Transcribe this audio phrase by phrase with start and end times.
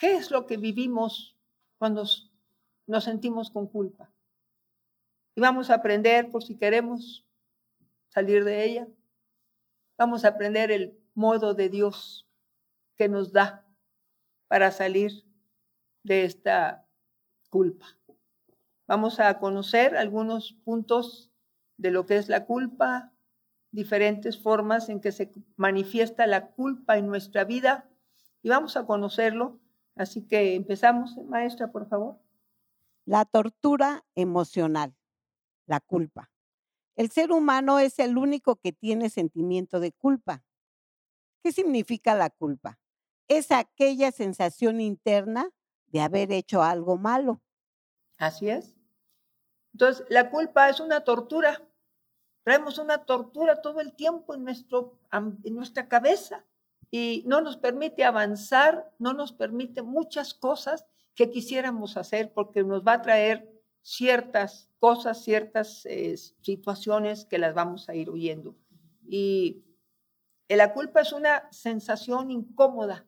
[0.00, 1.36] ¿Qué es lo que vivimos
[1.76, 2.06] cuando
[2.86, 4.10] nos sentimos con culpa?
[5.34, 7.26] Y vamos a aprender, por si queremos
[8.08, 8.88] salir de ella,
[9.98, 12.26] vamos a aprender el modo de Dios
[12.96, 13.66] que nos da
[14.48, 15.12] para salir
[16.02, 16.86] de esta
[17.50, 17.86] culpa.
[18.86, 21.30] Vamos a conocer algunos puntos
[21.76, 23.12] de lo que es la culpa,
[23.70, 27.86] diferentes formas en que se manifiesta la culpa en nuestra vida
[28.42, 29.60] y vamos a conocerlo.
[30.00, 32.16] Así que empezamos, maestra, por favor.
[33.04, 34.96] La tortura emocional,
[35.66, 36.30] la culpa.
[36.96, 40.42] El ser humano es el único que tiene sentimiento de culpa.
[41.42, 42.78] ¿Qué significa la culpa?
[43.28, 45.50] Es aquella sensación interna
[45.88, 47.42] de haber hecho algo malo.
[48.16, 48.74] Así es.
[49.74, 51.60] Entonces, la culpa es una tortura.
[52.42, 56.46] Traemos una tortura todo el tiempo en, nuestro, en nuestra cabeza
[56.90, 62.86] y no nos permite avanzar, no nos permite muchas cosas que quisiéramos hacer porque nos
[62.86, 63.48] va a traer
[63.82, 68.56] ciertas cosas, ciertas eh, situaciones que las vamos a ir oyendo.
[69.06, 69.62] Y
[70.48, 73.06] la culpa es una sensación incómoda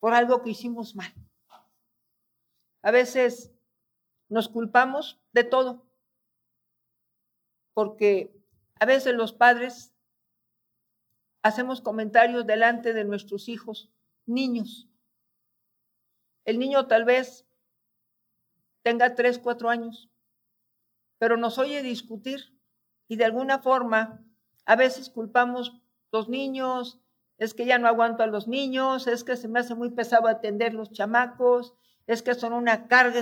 [0.00, 1.12] por algo que hicimos mal.
[2.82, 3.52] A veces
[4.28, 5.86] nos culpamos de todo,
[7.74, 8.34] porque
[8.80, 9.91] a veces los padres
[11.42, 13.90] hacemos comentarios delante de nuestros hijos,
[14.26, 14.88] niños.
[16.44, 17.46] El niño tal vez
[18.82, 20.08] tenga tres, cuatro años,
[21.18, 22.58] pero nos oye discutir
[23.08, 24.24] y de alguna forma
[24.64, 27.00] a veces culpamos los niños,
[27.38, 30.28] es que ya no aguanto a los niños, es que se me hace muy pesado
[30.28, 31.74] atender los chamacos,
[32.06, 33.20] es que son una carga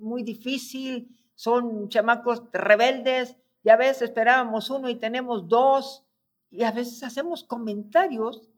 [0.00, 6.07] muy difícil, son chamacos rebeldes, y a veces esperábamos uno y tenemos dos,
[6.50, 8.48] y a veces hacemos comentarios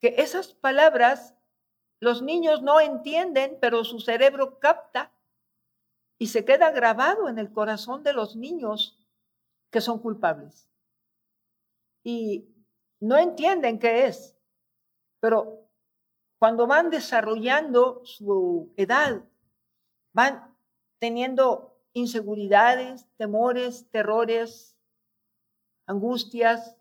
[0.00, 1.36] que esas palabras
[2.00, 5.12] los niños no entienden, pero su cerebro capta
[6.18, 8.98] y se queda grabado en el corazón de los niños
[9.70, 10.68] que son culpables.
[12.02, 12.48] Y
[13.00, 14.36] no entienden qué es,
[15.20, 15.68] pero
[16.38, 19.24] cuando van desarrollando su edad,
[20.12, 20.56] van
[20.98, 24.71] teniendo inseguridades, temores, terrores,
[25.86, 26.76] angustias.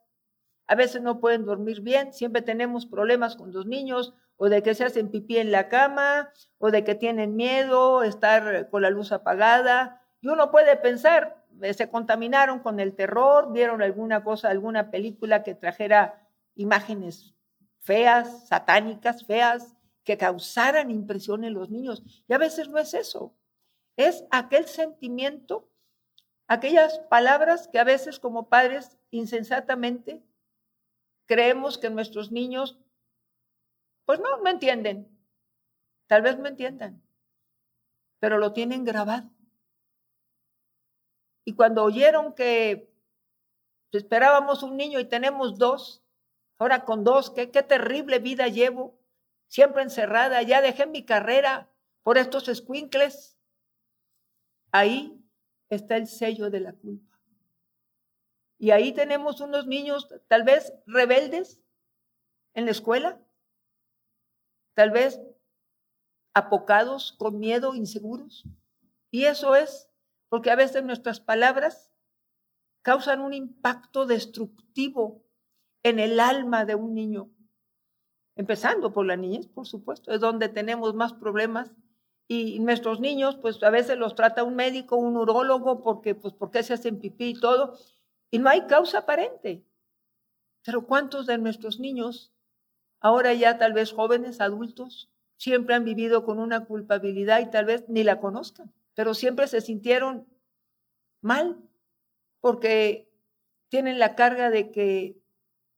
[0.67, 4.73] A veces no pueden dormir bien, siempre tenemos problemas con los niños, o de que
[4.73, 9.11] se hacen pipí en la cama, o de que tienen miedo, estar con la luz
[9.11, 10.01] apagada.
[10.21, 15.43] Y uno puede pensar, eh, se contaminaron con el terror, vieron alguna cosa, alguna película
[15.43, 17.35] que trajera imágenes
[17.81, 22.03] feas, satánicas, feas, que causaran impresión en los niños.
[22.27, 23.35] Y a veces no es eso,
[23.97, 25.69] es aquel sentimiento,
[26.51, 30.21] aquellas palabras que a veces como padres insensatamente
[31.25, 32.77] creemos que nuestros niños,
[34.05, 35.07] pues no, no entienden.
[36.07, 37.01] Tal vez no entiendan,
[38.19, 39.29] pero lo tienen grabado.
[41.45, 42.93] Y cuando oyeron que
[43.93, 46.03] esperábamos un niño y tenemos dos,
[46.57, 48.99] ahora con dos, qué, qué terrible vida llevo,
[49.47, 51.69] siempre encerrada, ya dejé mi carrera
[52.03, 53.37] por estos escuincles.
[54.73, 55.20] Ahí
[55.71, 57.19] está el sello de la culpa.
[58.59, 61.59] Y ahí tenemos unos niños tal vez rebeldes
[62.53, 63.19] en la escuela,
[64.75, 65.19] tal vez
[66.33, 68.45] apocados, con miedo, inseguros.
[69.09, 69.89] Y eso es
[70.29, 71.91] porque a veces nuestras palabras
[72.83, 75.23] causan un impacto destructivo
[75.83, 77.31] en el alma de un niño.
[78.35, 81.71] Empezando por la niñez, por supuesto, es donde tenemos más problemas.
[82.31, 86.63] Y nuestros niños, pues a veces los trata un médico, un urólogo, porque, pues, porque
[86.63, 87.77] se hacen pipí y todo,
[88.29, 89.65] y no hay causa aparente.
[90.63, 92.31] Pero ¿cuántos de nuestros niños,
[93.01, 97.83] ahora ya tal vez jóvenes, adultos, siempre han vivido con una culpabilidad y tal vez
[97.89, 98.71] ni la conozcan?
[98.93, 100.27] pero siempre se sintieron
[101.21, 101.57] mal
[102.39, 103.09] porque
[103.69, 105.17] tienen la carga de que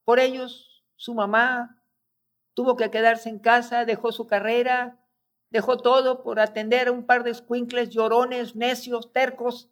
[0.03, 1.83] por ellos su mamá
[2.53, 5.02] tuvo que quedarse en casa, dejó su carrera,
[5.53, 9.69] dejó todo por atender a un par de escuincles llorones, necios, tercos.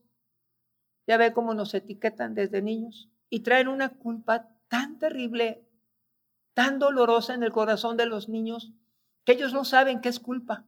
[1.05, 5.67] Ya ve cómo nos etiquetan desde niños y traen una culpa tan terrible,
[6.53, 8.71] tan dolorosa en el corazón de los niños,
[9.25, 10.65] que ellos no saben qué es culpa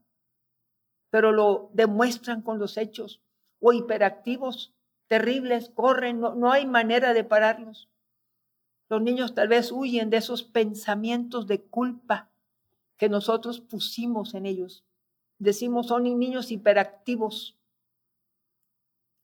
[1.13, 3.21] pero lo demuestran con los hechos,
[3.59, 4.74] o hiperactivos,
[5.06, 7.88] terribles, corren, no, hay manera de pararlos.
[8.89, 12.31] Los niños tal vez huyen de esos pensamientos de culpa
[12.98, 14.83] que nosotros pusimos en ellos.
[15.44, 17.57] Decimos, son niños hiperactivos.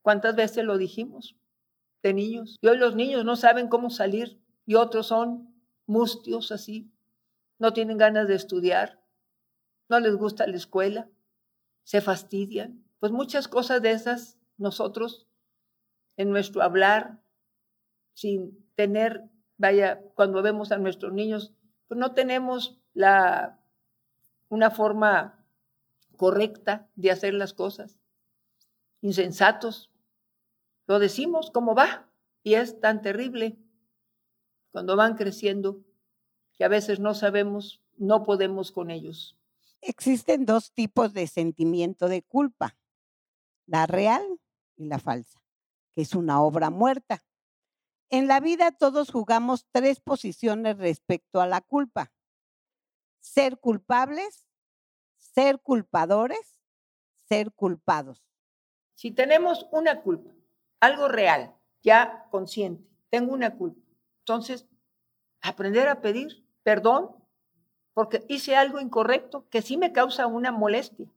[0.02, 1.38] ¿Cuántas veces lo dijimos?
[2.04, 2.58] De niños.
[2.62, 5.56] Y hoy los niños no saben cómo salir y otros son
[5.86, 6.92] mustios así.
[7.58, 9.02] No tienen ganas de estudiar,
[9.88, 11.10] no les gusta la escuela,
[11.84, 12.84] se fastidian.
[13.00, 15.26] Pues muchas cosas de esas nosotros
[16.18, 17.22] en nuestro hablar,
[18.14, 19.24] sin tener,
[19.58, 21.54] vaya, cuando vemos a nuestros niños,
[21.88, 23.58] pues no tenemos la,
[24.50, 25.39] una forma
[26.20, 27.98] correcta de hacer las cosas.
[29.00, 29.90] Insensatos.
[30.86, 32.12] Lo decimos como va
[32.44, 33.58] y es tan terrible
[34.72, 35.82] cuando van creciendo
[36.52, 39.38] que a veces no sabemos, no podemos con ellos.
[39.80, 42.78] Existen dos tipos de sentimiento de culpa,
[43.66, 44.42] la real
[44.76, 45.42] y la falsa,
[45.96, 47.24] que es una obra muerta.
[48.10, 52.12] En la vida todos jugamos tres posiciones respecto a la culpa.
[53.22, 54.49] Ser culpables,
[55.40, 56.60] ser culpadores,
[57.30, 58.28] ser culpados.
[58.94, 60.32] Si tenemos una culpa,
[60.82, 63.80] algo real, ya consciente, tengo una culpa,
[64.20, 64.68] entonces
[65.40, 67.16] aprender a pedir perdón
[67.94, 71.10] porque hice algo incorrecto que sí me causa una molestia.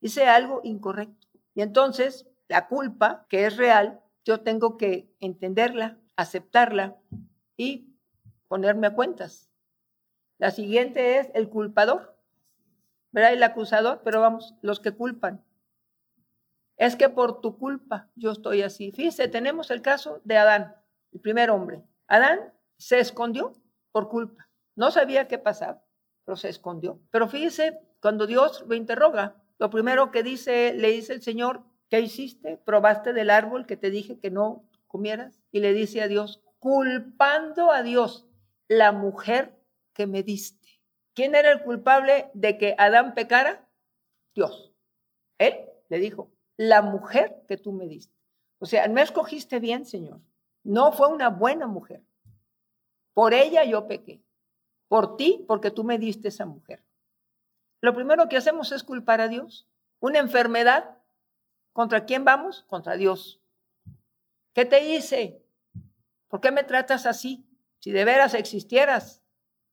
[0.00, 1.26] Hice algo incorrecto.
[1.52, 6.96] Y entonces la culpa, que es real, yo tengo que entenderla, aceptarla
[7.56, 7.96] y
[8.46, 9.50] ponerme a cuentas.
[10.38, 12.19] La siguiente es el culpador,
[13.12, 13.32] ¿verdad?
[13.32, 15.44] El acusador, pero vamos, los que culpan.
[16.76, 18.92] Es que por tu culpa yo estoy así.
[18.92, 20.76] Fíjese, tenemos el caso de Adán,
[21.12, 21.82] el primer hombre.
[22.06, 23.52] Adán se escondió
[23.92, 24.48] por culpa.
[24.76, 25.84] No sabía qué pasaba,
[26.24, 27.00] pero se escondió.
[27.10, 32.00] Pero fíjese, cuando Dios lo interroga, lo primero que dice, le dice el Señor, ¿qué
[32.00, 32.56] hiciste?
[32.64, 35.42] ¿Probaste del árbol que te dije que no comieras?
[35.52, 38.26] Y le dice a Dios, culpando a Dios,
[38.68, 39.60] la mujer
[39.92, 40.59] que me diste.
[41.20, 43.68] ¿Quién era el culpable de que Adán pecara?
[44.34, 44.72] Dios.
[45.36, 45.54] Él
[45.90, 48.16] le dijo, la mujer que tú me diste.
[48.58, 50.22] O sea, no escogiste bien, Señor.
[50.64, 52.02] No fue una buena mujer.
[53.12, 54.22] Por ella yo pequé.
[54.88, 56.82] Por ti, porque tú me diste esa mujer.
[57.82, 59.68] Lo primero que hacemos es culpar a Dios.
[59.98, 60.96] Una enfermedad,
[61.74, 62.62] ¿contra quién vamos?
[62.62, 63.42] Contra Dios.
[64.54, 65.44] ¿Qué te hice?
[66.28, 67.44] ¿Por qué me tratas así?
[67.78, 69.22] Si de veras existieras,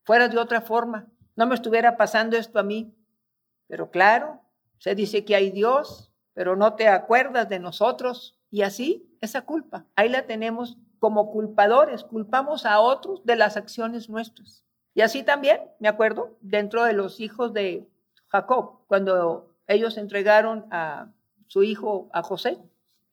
[0.04, 2.94] fueras de otra forma, no me estuviera pasando esto a mí.
[3.68, 4.42] Pero claro,
[4.80, 8.38] se dice que hay Dios, pero no te acuerdas de nosotros.
[8.50, 14.10] Y así, esa culpa, ahí la tenemos como culpadores, culpamos a otros de las acciones
[14.10, 14.66] nuestras.
[14.96, 17.88] Y así también, me acuerdo, dentro de los hijos de
[18.30, 21.12] Jacob, cuando ellos entregaron a
[21.46, 22.58] su hijo, a José,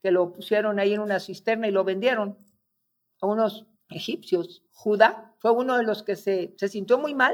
[0.01, 2.39] que lo pusieron ahí en una cisterna y lo vendieron
[3.21, 4.63] a unos egipcios.
[4.71, 7.33] Judá fue uno de los que se, se sintió muy mal,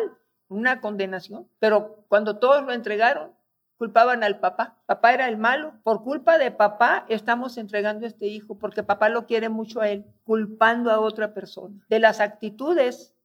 [0.52, 3.32] una condenación, pero cuando todos lo entregaron,
[3.78, 4.78] culpaban al papá.
[4.86, 5.74] Papá era el malo.
[5.84, 9.90] Por culpa de papá estamos entregando a este hijo porque papá lo quiere mucho a
[9.90, 11.84] él, culpando a otra persona.
[11.90, 13.16] De las actitudes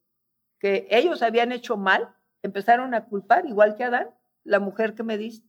[0.58, 4.08] que ellos habían hecho mal, empezaron a culpar, igual que Adán,
[4.44, 5.46] la mujer que me diste.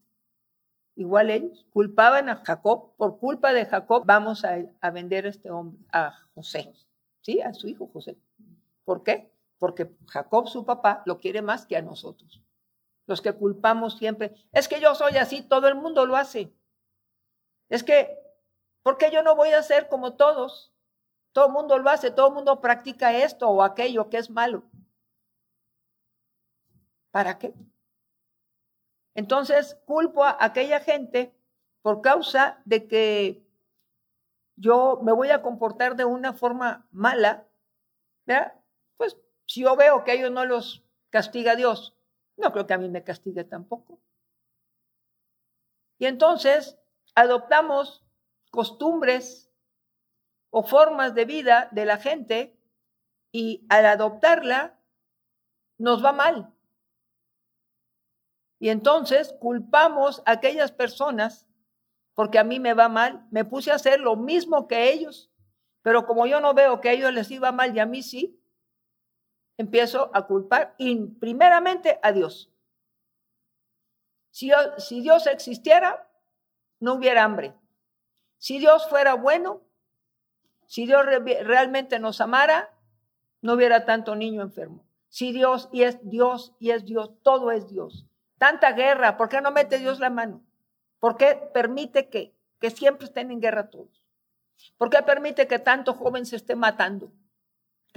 [0.96, 4.58] Igual ellos culpaban a Jacob, por culpa de Jacob vamos a,
[4.92, 6.74] vender a este hombre, a José,
[7.22, 7.40] ¿sí?
[7.40, 8.18] A su hijo José.
[8.84, 9.32] ¿Por qué?
[9.60, 12.42] Porque Jacob, su papá, lo quiere más que a nosotros
[13.08, 14.36] los que culpamos siempre.
[14.52, 16.54] Es que yo soy así, todo el mundo lo hace.
[17.70, 18.20] Es que,
[18.84, 20.74] ¿por qué yo no voy a ser como todos?
[21.32, 24.64] Todo el mundo lo hace, todo el mundo practica esto o aquello que es malo.
[27.12, 27.54] ¿Para qué?
[29.16, 31.34] Entonces culpo a aquella gente
[31.82, 33.44] por causa de que
[34.56, 37.48] yo me voy a comportar de una forma mala,
[38.26, 38.54] ¿verdad?
[38.98, 39.18] Pues
[39.48, 41.96] si yo veo que ellos no los castiga Dios,
[42.36, 44.00] no creo que a mí me castigue tampoco.
[45.98, 46.78] Y entonces
[47.16, 48.06] adoptamos
[48.52, 49.50] costumbres
[50.52, 52.60] o formas de vida de la gente
[53.32, 54.80] y al adoptarla
[55.78, 56.54] nos va mal.
[58.60, 61.48] Y entonces culpamos a aquellas personas
[62.14, 63.28] porque a mí me va mal.
[63.32, 65.32] Me puse a hacer lo mismo que ellos,
[65.84, 68.40] pero como yo no veo que a ellos les iba mal y a mí sí,
[69.58, 72.52] empiezo a culpar y primeramente a Dios.
[74.32, 74.52] Si,
[75.02, 76.08] Dios existiera,
[76.80, 77.56] no hubiera hambre.
[78.38, 79.62] Si Dios fuera bueno,
[80.68, 82.72] si Dios realmente nos amara,
[83.42, 84.86] no hubiera tanto niño enfermo.
[85.10, 88.06] Si Dios y es Dios y es Dios, todo es Dios.
[88.38, 90.44] Tanta guerra, ¿por qué no mete Dios la mano?
[91.00, 94.04] ¿Por qué permite que, que siempre estén en guerra todos?
[94.78, 97.12] ¿Por qué permite que tanto joven se esté matando?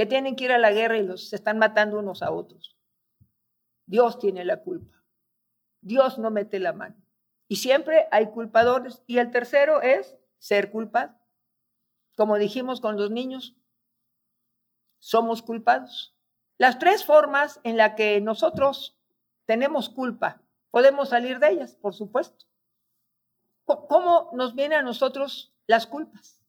[0.00, 2.74] Que tienen que ir a la guerra y los están matando unos a otros.
[3.84, 5.04] Dios tiene la culpa.
[5.82, 6.96] Dios no mete la mano.
[7.48, 9.02] Y siempre hay culpadores.
[9.06, 11.14] Y el tercero es ser culpado.
[12.16, 13.54] Como dijimos con los niños,
[15.00, 16.16] somos culpados.
[16.56, 18.98] Las tres formas en las que nosotros
[19.44, 20.40] tenemos culpa
[20.70, 22.46] Podemos salir de ellas, por supuesto.
[23.66, 26.39] ¿Cómo nos vienen a nosotros las culpas?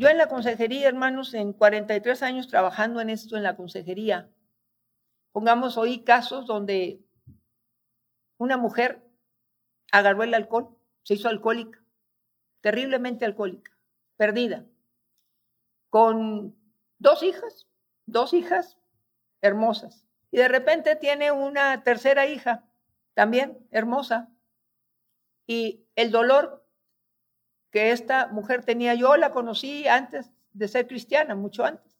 [0.00, 4.30] Yo en la consejería, hermanos, en 43 años trabajando en esto en la consejería,
[5.30, 7.04] pongamos hoy casos donde
[8.38, 9.04] una mujer
[9.92, 11.84] agarró el alcohol, se hizo alcohólica,
[12.62, 13.76] terriblemente alcohólica,
[14.16, 14.64] perdida,
[15.90, 16.56] con
[16.98, 17.68] dos hijas,
[18.06, 18.78] dos hijas
[19.42, 20.06] hermosas.
[20.30, 22.64] Y de repente tiene una tercera hija,
[23.12, 24.30] también hermosa.
[25.46, 26.59] Y el dolor
[27.70, 31.96] que esta mujer tenía, yo la conocí antes de ser cristiana, mucho antes.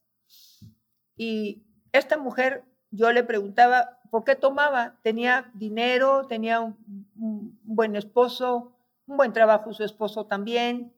[1.17, 1.63] Y
[1.93, 4.99] esta mujer, yo le preguntaba, ¿por qué tomaba?
[5.03, 10.93] Tenía dinero, tenía un, buen esposo, un buen trabajo su esposo también,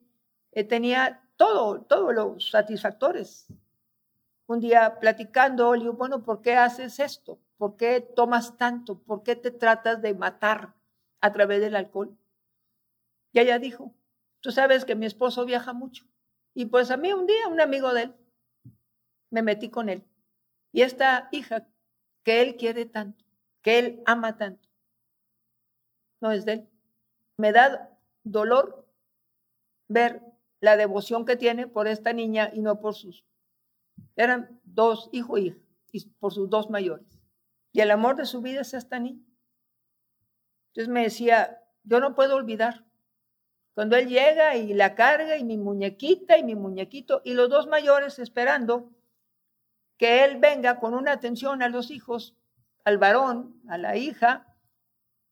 [0.51, 3.47] eh, tenía todo, todos los satisfactores.
[4.47, 7.39] Un día platicando, le digo, bueno, ¿por qué haces esto?
[7.57, 8.99] ¿Por qué tomas tanto?
[8.99, 10.73] ¿Por qué te tratas de matar
[11.21, 12.17] a través del alcohol?
[13.31, 13.93] Y ella dijo,
[14.43, 16.05] tú sabes que mi esposo viaja mucho.
[16.53, 18.15] Y pues a mí un día, un amigo de él,
[19.31, 20.05] me metí con él.
[20.73, 21.67] Y esta hija
[22.23, 23.25] que él quiere tanto,
[23.61, 24.69] que él ama tanto,
[26.21, 26.69] no es de él.
[27.37, 28.85] Me da dolor
[29.87, 30.21] ver
[30.59, 33.25] la devoción que tiene por esta niña y no por sus.
[34.15, 35.59] Eran dos, hijo y hija,
[35.91, 37.07] y por sus dos mayores.
[37.71, 39.25] Y el amor de su vida es esta niña.
[40.67, 42.85] Entonces me decía, yo no puedo olvidar.
[43.73, 47.67] Cuando él llega y la carga y mi muñequita y mi muñequito y los dos
[47.67, 48.91] mayores esperando
[49.97, 52.35] que él venga con una atención a los hijos,
[52.83, 54.55] al varón, a la hija,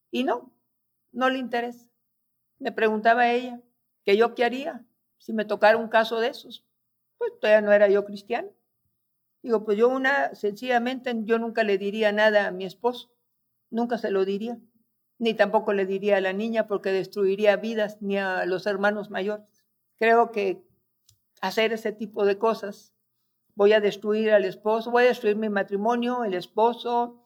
[0.10, 0.54] y no,
[1.12, 1.88] no le interesa.
[2.60, 3.62] Me preguntaba ella
[4.04, 4.86] que yo qué haría
[5.18, 6.66] si me tocara un caso de esos.
[7.18, 8.50] Pues todavía no era yo cristiana.
[9.44, 13.12] Digo, pues yo una, sencillamente, yo nunca le diría nada a mi esposo,
[13.72, 14.60] nunca se lo diría,
[15.22, 19.46] ni tampoco le diría a la niña porque destruiría vidas ni a los hermanos mayores.
[20.00, 20.66] Creo que
[21.42, 22.96] hacer ese tipo de cosas,
[23.54, 27.24] voy a destruir al esposo, voy a destruir mi matrimonio, el esposo,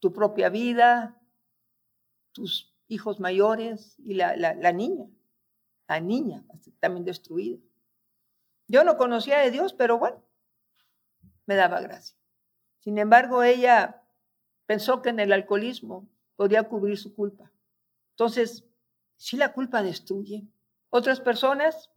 [0.00, 1.18] tu propia vida,
[2.32, 5.06] tus hijos mayores y la, la, niña,
[5.88, 6.44] la niña
[6.78, 7.58] también destruida.
[8.68, 10.22] Yo no conocía de Dios, pero bueno,
[11.46, 12.18] me daba gracia.
[12.80, 14.02] Sin embargo, ella
[14.66, 17.50] pensó que en el alcoholismo podía cubrir su culpa.
[18.10, 18.64] Entonces,
[19.16, 20.46] si la culpa destruye.
[20.90, 21.90] Otras personas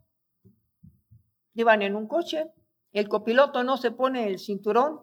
[1.54, 2.50] iban en un coche,
[2.92, 5.02] el copiloto no se pone el cinturón,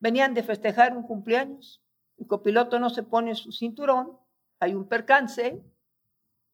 [0.00, 1.82] venían de festejar un cumpleaños,
[2.16, 4.18] el copiloto no se pone su cinturón,
[4.60, 5.62] hay un percance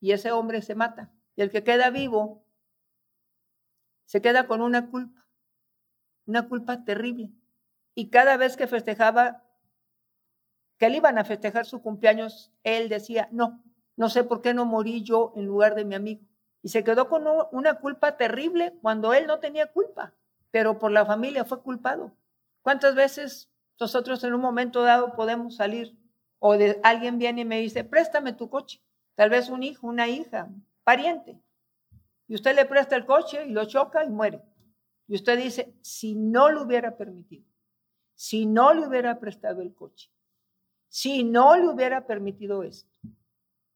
[0.00, 1.12] y ese hombre se mata.
[1.36, 2.44] Y el que queda vivo
[4.06, 5.26] se queda con una culpa,
[6.26, 7.30] una culpa terrible.
[7.94, 9.44] Y cada vez que festejaba,
[10.80, 13.62] que le iban a festejar su cumpleaños, él decía, no,
[13.96, 16.22] no sé por qué no morí yo en lugar de mi amigo.
[16.62, 20.14] Y se quedó con una culpa terrible cuando él no tenía culpa,
[20.50, 22.16] pero por la familia fue culpado.
[22.62, 25.98] ¿Cuántas veces nosotros en un momento dado podemos salir
[26.38, 28.82] o alguien viene y me dice, préstame tu coche?
[29.16, 30.48] Tal vez un hijo, una hija,
[30.82, 31.38] pariente.
[32.26, 34.40] Y usted le presta el coche y lo choca y muere.
[35.06, 37.44] Y usted dice, si no lo hubiera permitido,
[38.14, 40.10] si no le hubiera prestado el coche,
[40.90, 42.90] si no le hubiera permitido esto.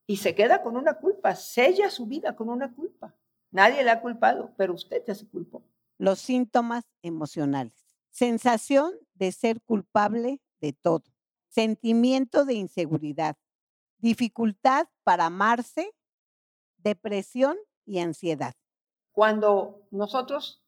[0.06, 3.14] Y se queda con una culpa, sella su vida con una culpa.
[3.50, 5.64] Nadie le ha culpado, pero usted ya se culpó.
[5.97, 7.73] Los síntomas emocionales.
[8.11, 11.04] Sensación de ser culpable de todo.
[11.49, 13.37] Sentimiento de inseguridad.
[13.99, 15.94] Dificultad para amarse.
[16.78, 17.56] Depresión
[17.87, 18.54] y ansiedad.
[19.12, 20.62] Cuando nosotros,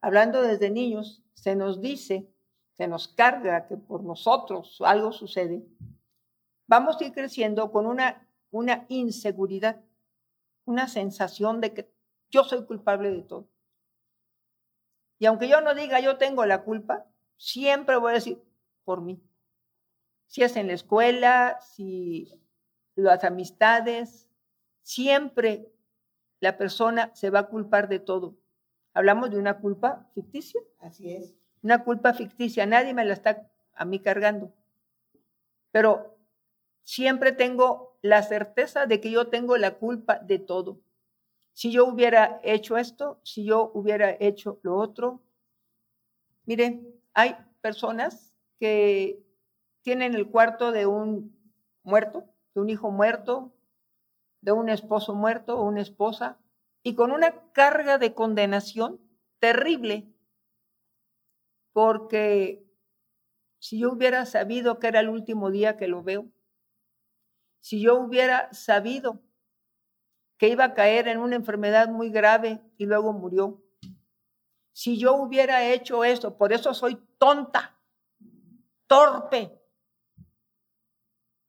[0.00, 2.28] hablando desde niños, se nos dice,
[2.76, 5.64] se nos carga que por nosotros algo sucede,
[6.66, 9.82] vamos a ir creciendo con una, una inseguridad,
[10.64, 11.92] una sensación de que
[12.30, 13.48] yo soy culpable de todo.
[15.18, 18.42] Y aunque yo no diga yo tengo la culpa, siempre voy a decir
[18.84, 19.22] por mí.
[20.26, 22.42] Si es en la escuela, si
[22.94, 24.28] las amistades,
[24.82, 25.70] siempre
[26.40, 28.36] la persona se va a culpar de todo.
[28.94, 30.60] Hablamos de una culpa ficticia.
[30.80, 31.41] Así es.
[31.62, 34.52] Una culpa ficticia, nadie me la está a mí cargando.
[35.70, 36.16] Pero
[36.84, 40.80] siempre tengo la certeza de que yo tengo la culpa de todo
[41.52, 45.22] si yo hubiera hecho esto, si yo hubiera hecho lo otro.
[46.44, 46.80] Mire,
[47.14, 49.22] hay personas que
[49.82, 51.36] tienen el cuarto de un
[51.82, 53.52] muerto, de un hijo muerto,
[54.40, 56.38] de un esposo muerto o una esposa,
[56.82, 59.00] y con una carga de condenación
[59.38, 60.11] terrible,
[61.72, 62.64] porque
[63.58, 66.26] si yo hubiera sabido que era el último día que lo veo,
[67.60, 69.22] si yo hubiera sabido
[70.36, 73.62] que iba a caer en una enfermedad muy grave y luego murió.
[74.72, 77.78] Si yo hubiera hecho eso, por eso soy tonta,
[78.88, 79.56] torpe.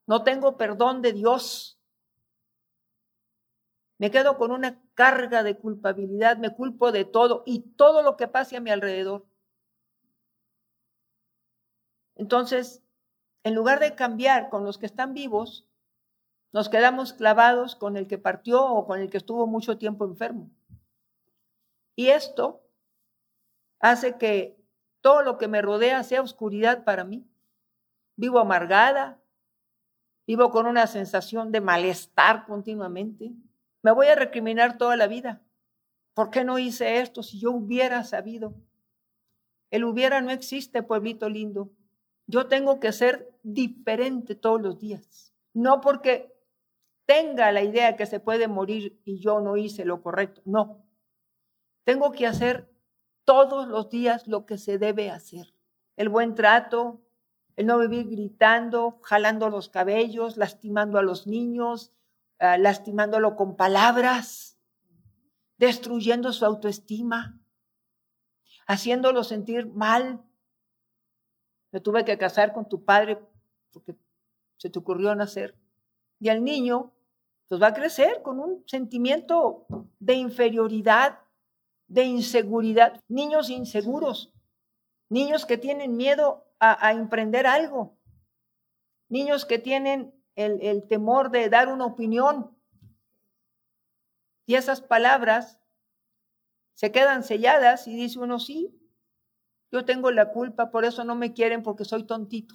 [0.06, 1.80] No tengo perdón de Dios.
[3.98, 8.28] Me quedo con una carga de culpabilidad, me culpo de todo y todo lo que
[8.28, 9.26] pase a mi alrededor.
[12.24, 12.82] Entonces,
[13.42, 15.68] en lugar de cambiar con los que están vivos,
[16.54, 20.50] nos quedamos clavados con el que partió o con el que estuvo mucho tiempo enfermo.
[21.94, 22.62] Y esto
[23.78, 24.56] hace que
[25.02, 27.28] todo lo que me rodea sea oscuridad para mí.
[28.16, 29.20] Vivo amargada,
[30.26, 33.34] vivo con una sensación de malestar continuamente.
[33.82, 35.42] Me voy a recriminar toda la vida.
[36.14, 38.54] ¿Por qué no hice esto si yo hubiera sabido?
[39.70, 41.70] El hubiera no existe, pueblito lindo.
[42.26, 45.34] Yo tengo que ser diferente todos los días.
[45.52, 46.34] No porque
[47.06, 50.42] tenga la idea que se puede morir y yo no hice lo correcto.
[50.44, 50.84] No.
[51.84, 52.70] Tengo que hacer
[53.24, 55.54] todos los días lo que se debe hacer.
[55.96, 57.02] El buen trato,
[57.56, 61.92] el no vivir gritando, jalando los cabellos, lastimando a los niños,
[62.40, 64.58] uh, lastimándolo con palabras,
[65.56, 67.38] destruyendo su autoestima,
[68.66, 70.22] haciéndolo sentir mal.
[71.74, 73.18] Me tuve que casar con tu padre
[73.72, 73.96] porque
[74.58, 75.58] se te ocurrió nacer.
[76.20, 76.92] Y al niño,
[77.48, 79.66] pues va a crecer con un sentimiento
[79.98, 81.18] de inferioridad,
[81.88, 83.00] de inseguridad.
[83.08, 84.32] Niños inseguros,
[85.08, 87.98] niños que tienen miedo a, emprender algo,
[89.08, 92.56] niños que tienen el, el temor de dar una opinión.
[94.46, 95.58] Y esas palabras
[96.74, 98.83] se quedan selladas y dice uno, sí,
[99.74, 102.54] yo tengo la culpa, por eso no me quieren porque soy tontito.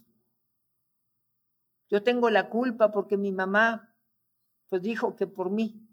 [1.90, 3.94] Yo tengo la culpa porque mi mamá
[4.70, 5.86] pues dijo que por mí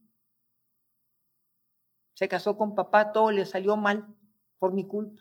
[2.14, 4.06] se casó con papá, todo le salió mal
[4.60, 5.20] por mi culpa.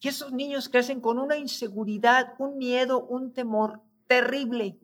[0.00, 4.78] Y esos niños crecen con una inseguridad, un miedo, un temor terrible,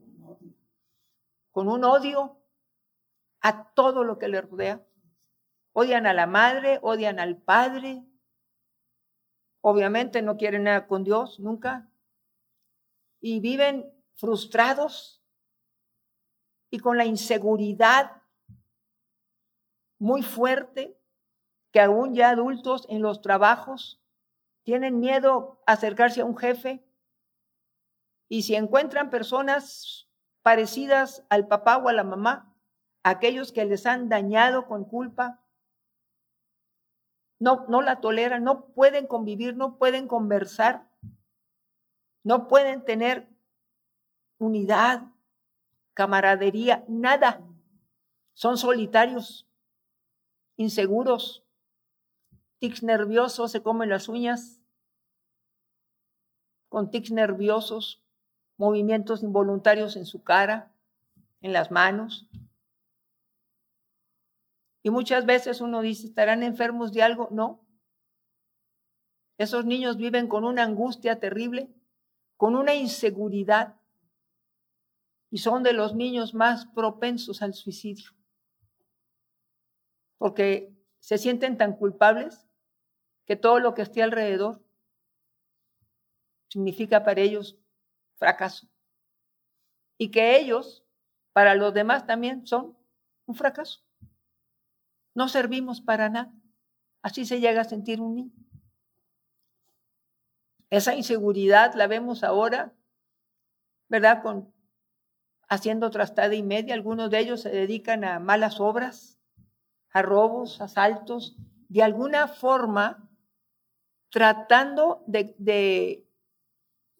[1.50, 2.40] con un odio
[3.42, 4.82] a todo lo que le rodea.
[5.74, 8.02] Odian a la madre, odian al padre.
[9.60, 11.90] Obviamente no quieren nada con Dios, nunca.
[13.20, 15.22] Y viven frustrados
[16.70, 18.22] y con la inseguridad
[19.98, 20.98] muy fuerte
[21.72, 24.02] que aún ya adultos en los trabajos
[24.62, 26.84] tienen miedo a acercarse a un jefe
[28.28, 30.08] y si encuentran personas
[30.42, 32.54] parecidas al papá o a la mamá,
[33.02, 35.42] aquellos que les han dañado con culpa,
[37.40, 40.86] no, no la toleran, no pueden convivir, no pueden conversar,
[42.22, 43.28] no pueden tener
[44.38, 45.08] unidad,
[45.94, 47.40] camaradería, nada.
[48.34, 49.48] Son solitarios,
[50.56, 51.42] inseguros,
[52.58, 54.60] tics nerviosos, se comen las uñas,
[56.68, 58.02] con tics nerviosos,
[58.58, 60.70] movimientos involuntarios en su cara,
[61.40, 62.28] en las manos.
[64.82, 67.28] Y muchas veces uno dice, ¿estarán enfermos de algo?
[67.30, 67.66] No.
[69.36, 71.72] Esos niños viven con una angustia terrible,
[72.36, 73.80] con una inseguridad
[75.30, 78.10] y son de los niños más propensos al suicidio,
[80.18, 82.46] porque se sienten tan culpables
[83.26, 84.62] que todo lo que esté alrededor
[86.48, 87.56] significa para ellos
[88.16, 88.68] fracaso.
[89.96, 90.84] Y que ellos,
[91.32, 92.76] para los demás también, son
[93.26, 93.82] un fracaso.
[95.14, 96.32] No servimos para nada.
[97.02, 98.32] Así se llega a sentir un niño.
[100.70, 102.74] Esa inseguridad la vemos ahora,
[103.88, 104.22] ¿verdad?
[104.22, 104.54] Con
[105.48, 106.74] haciendo trastada y media.
[106.74, 109.18] Algunos de ellos se dedican a malas obras,
[109.90, 111.36] a robos, asaltos,
[111.68, 113.10] de alguna forma
[114.10, 116.08] tratando de, de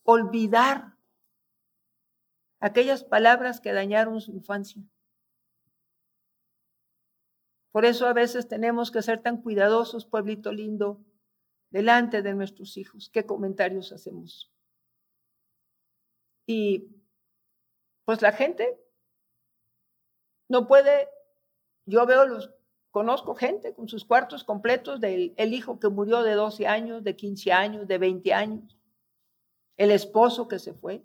[0.03, 0.96] olvidar
[2.61, 4.83] aquellas palabras que dañaron su infancia.
[7.72, 11.00] Por eso a veces tenemos que ser tan cuidadosos, pueblito lindo,
[11.70, 13.11] delante de nuestros hijos.
[13.11, 14.52] ¿Qué comentarios hacemos?
[16.46, 16.88] Y
[18.04, 18.76] pues la gente
[20.48, 21.09] no puede,
[21.87, 22.50] yo veo los,
[22.90, 27.14] conozco gente con sus cuartos completos del el hijo que murió de 12 años, de
[27.14, 28.76] 15 años, de 20 años,
[29.76, 31.04] el esposo que se fue.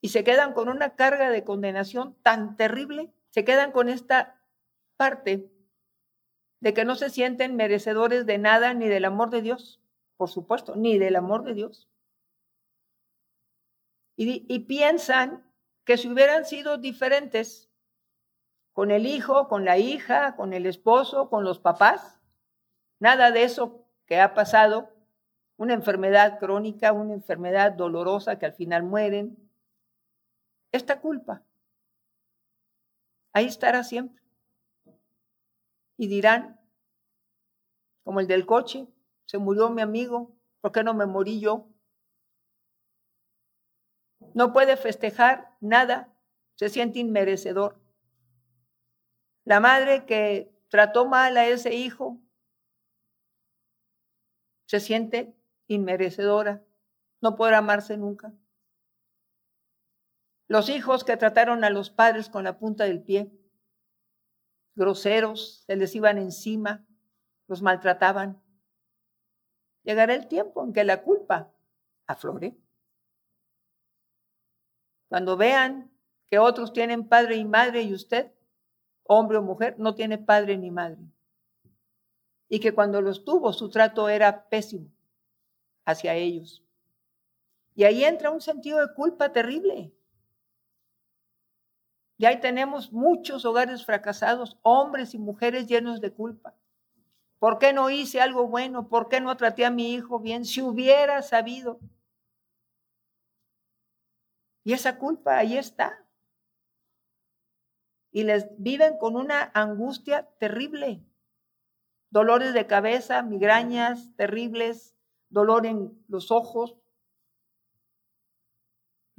[0.00, 4.40] Y se quedan con una carga de condenación tan terrible, se quedan con esta
[4.96, 5.50] parte
[6.60, 9.80] de que no se sienten merecedores de nada ni del amor de Dios,
[10.16, 11.88] por supuesto, ni del amor de Dios.
[14.16, 15.50] Y, piensan
[15.84, 17.70] que si hubieran sido diferentes
[18.74, 22.20] con el hijo, con la hija, con el esposo, con los papás,
[22.98, 24.90] nada de eso que ha pasado,
[25.56, 29.38] una enfermedad crónica, una enfermedad dolorosa que al final mueren,
[30.70, 31.42] esta culpa
[33.32, 34.22] ahí estará siempre.
[35.96, 36.60] Y dirán,
[38.02, 38.88] como el del coche,
[39.26, 41.68] se murió mi amigo, ¿por qué no me morí yo?
[44.34, 46.12] No puede festejar nada,
[46.56, 47.80] se siente inmerecedor.
[49.44, 52.20] La madre que trató mal a ese hijo
[54.66, 55.34] se siente
[55.66, 56.64] inmerecedora,
[57.20, 58.32] no podrá amarse nunca.
[60.50, 63.30] Los hijos que trataron a los padres con la punta del pie,
[64.74, 66.84] groseros, se les iban encima,
[67.46, 68.42] los maltrataban.
[69.84, 71.52] Llegará el tiempo en que la culpa
[72.08, 72.58] aflore.
[75.08, 75.92] Cuando vean
[76.28, 78.32] que otros tienen padre y madre y usted,
[79.04, 80.98] hombre o mujer, no tiene padre ni madre.
[82.48, 84.90] Y que cuando los tuvo su trato era pésimo
[85.84, 86.64] hacia ellos.
[87.76, 89.94] Y ahí entra un sentido de culpa terrible.
[92.20, 96.54] Y ahí tenemos muchos hogares fracasados, hombres y mujeres llenos de culpa.
[97.38, 98.90] ¿Por qué no hice algo bueno?
[98.90, 100.44] ¿Por qué no traté a mi hijo bien?
[100.44, 101.80] Si hubiera sabido.
[104.64, 106.04] Y esa culpa ahí está.
[108.12, 111.02] Y les viven con una angustia terrible.
[112.10, 114.94] Dolores de cabeza, migrañas terribles,
[115.30, 116.76] dolor en los ojos.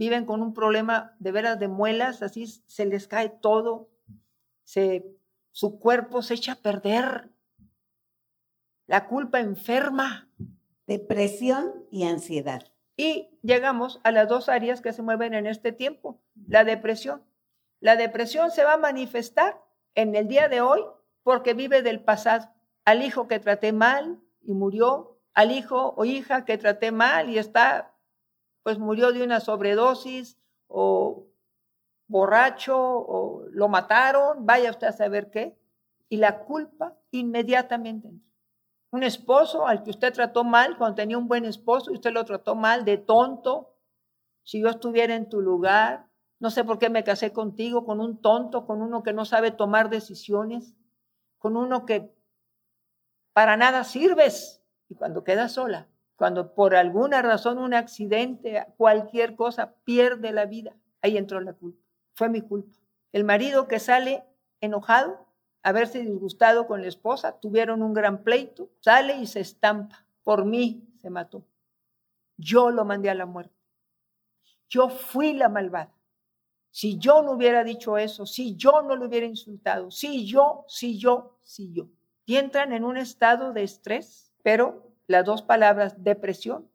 [0.01, 3.87] Viven con un problema de veras de muelas, así se les cae todo.
[4.63, 5.05] Se,
[5.51, 7.29] su cuerpo se echa a perder.
[8.87, 10.27] La culpa enferma.
[10.87, 12.63] Depresión y ansiedad.
[12.97, 16.19] Y llegamos a las dos áreas que se mueven en este tiempo.
[16.47, 17.21] La depresión.
[17.79, 19.61] La depresión se va a manifestar
[19.93, 20.81] en el día de hoy
[21.21, 22.49] porque vive del pasado.
[22.85, 27.37] Al hijo que traté mal y murió, al hijo o hija que traté mal y
[27.37, 27.90] está,
[28.63, 31.27] pues murió de una sobredosis o
[32.07, 35.57] borracho o lo mataron, vaya usted a saber qué.
[36.09, 38.11] Y la culpa inmediatamente
[38.91, 42.25] un esposo al que usted trató mal cuando tenía un buen esposo y usted lo
[42.25, 43.73] trató mal de tonto.
[44.43, 46.07] Si yo estuviera en tu lugar,
[46.39, 49.51] no sé por qué me casé contigo, con un tonto, con uno que no sabe
[49.51, 50.75] tomar decisiones,
[51.37, 52.13] con uno que
[53.33, 54.61] para nada sirves.
[54.89, 55.87] Y cuando queda sola,
[56.21, 61.83] cuando por alguna razón, un accidente, cualquier cosa, pierde la vida, ahí entró la culpa.
[62.13, 62.77] Fue mi culpa.
[63.11, 64.23] El marido que sale
[64.59, 65.25] enojado
[65.63, 70.05] haberse disgustado con la esposa, tuvieron un gran pleito, sale y se estampa.
[70.21, 71.43] Por mí se mató.
[72.37, 73.55] Yo lo mandé a la muerte.
[74.69, 75.91] Yo fui la malvada.
[76.69, 80.99] Si yo no hubiera dicho eso, si yo no lo hubiera insultado, si yo, si
[80.99, 81.87] yo, si yo.
[82.27, 86.71] Y entran en un estado de estrés, pero las dos palabras depresión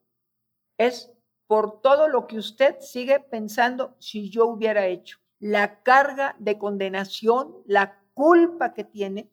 [0.77, 1.11] es
[1.47, 5.19] por todo lo que usted sigue pensando si yo hubiera hecho.
[5.39, 9.29] La carga de condenación, la culpa que tiene,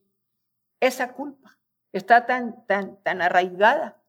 [0.80, 1.58] esa culpa
[1.92, 4.02] está tan, tan, tan arraigada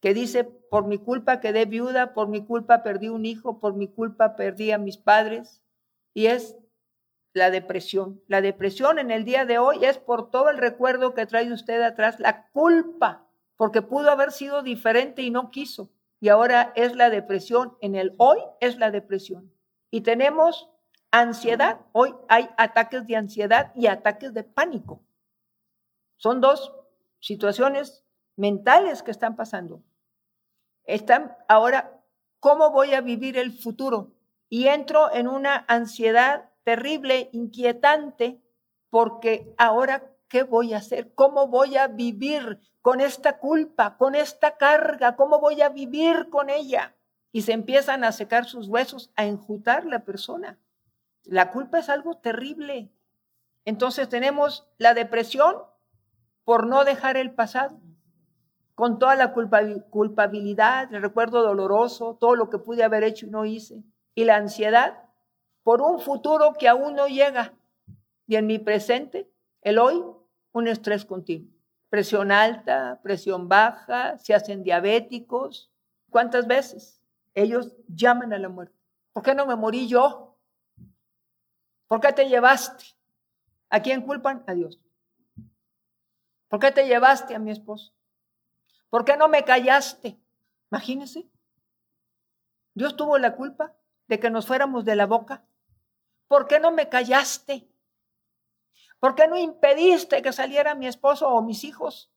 [0.00, 3.86] que dice, por mi culpa quedé viuda, por mi culpa perdí un hijo, por mi
[3.86, 5.62] culpa perdí a mis padres.
[6.12, 6.56] Y es
[7.34, 8.20] la depresión.
[8.26, 11.80] La depresión en el día de hoy es por todo el recuerdo que trae usted
[11.82, 15.90] atrás, la culpa, porque pudo haber sido diferente y no quiso.
[16.20, 17.76] Y ahora es la depresión.
[17.80, 19.52] En el hoy es la depresión.
[19.90, 20.72] Y tenemos
[21.14, 25.02] Ansiedad, hoy hay ataques de ansiedad y ataques de pánico.
[26.16, 26.72] Son dos
[27.20, 28.02] situaciones
[28.34, 29.82] mentales que están pasando.
[30.84, 32.00] Están ahora,
[32.40, 34.14] ¿cómo voy a vivir el futuro?
[34.48, 38.40] Y entro en una ansiedad terrible, inquietante,
[38.88, 41.12] porque ahora, ¿qué voy a hacer?
[41.14, 45.14] ¿Cómo voy a vivir con esta culpa, con esta carga?
[45.14, 46.96] ¿Cómo voy a vivir con ella?
[47.32, 50.58] Y se empiezan a secar sus huesos, a enjutar la persona.
[51.24, 52.90] La culpa es algo terrible.
[53.66, 55.54] Entonces tenemos la depresión
[56.44, 57.78] por no dejar el pasado,
[58.74, 63.44] con toda la culpabilidad, el recuerdo doloroso, todo lo que pude haber hecho y no
[63.44, 63.82] hice,
[64.14, 65.10] y la ansiedad
[65.62, 67.52] por un futuro que aún no llega.
[68.26, 70.02] Y en mi presente, el hoy,
[70.52, 71.50] un estrés continuo.
[71.88, 75.70] Presión alta, presión baja, se hacen diabéticos.
[76.10, 77.02] ¿Cuántas veces
[77.34, 78.76] ellos llaman a la muerte?
[79.12, 80.38] ¿Por qué no me morí yo?
[81.86, 82.84] ¿Por qué te llevaste?
[83.68, 84.42] ¿A quién culpan?
[84.46, 84.80] A Dios.
[86.48, 87.92] ¿Por qué te llevaste a mi esposo?
[88.88, 90.18] ¿Por qué no me callaste?
[90.70, 91.28] Imagínense.
[92.74, 93.74] Dios tuvo la culpa
[94.08, 95.44] de que nos fuéramos de la boca
[96.32, 97.68] ¿Por qué no me callaste?
[99.02, 102.08] ¿Por qué no impediste que saliera mi esposo o mis hijos?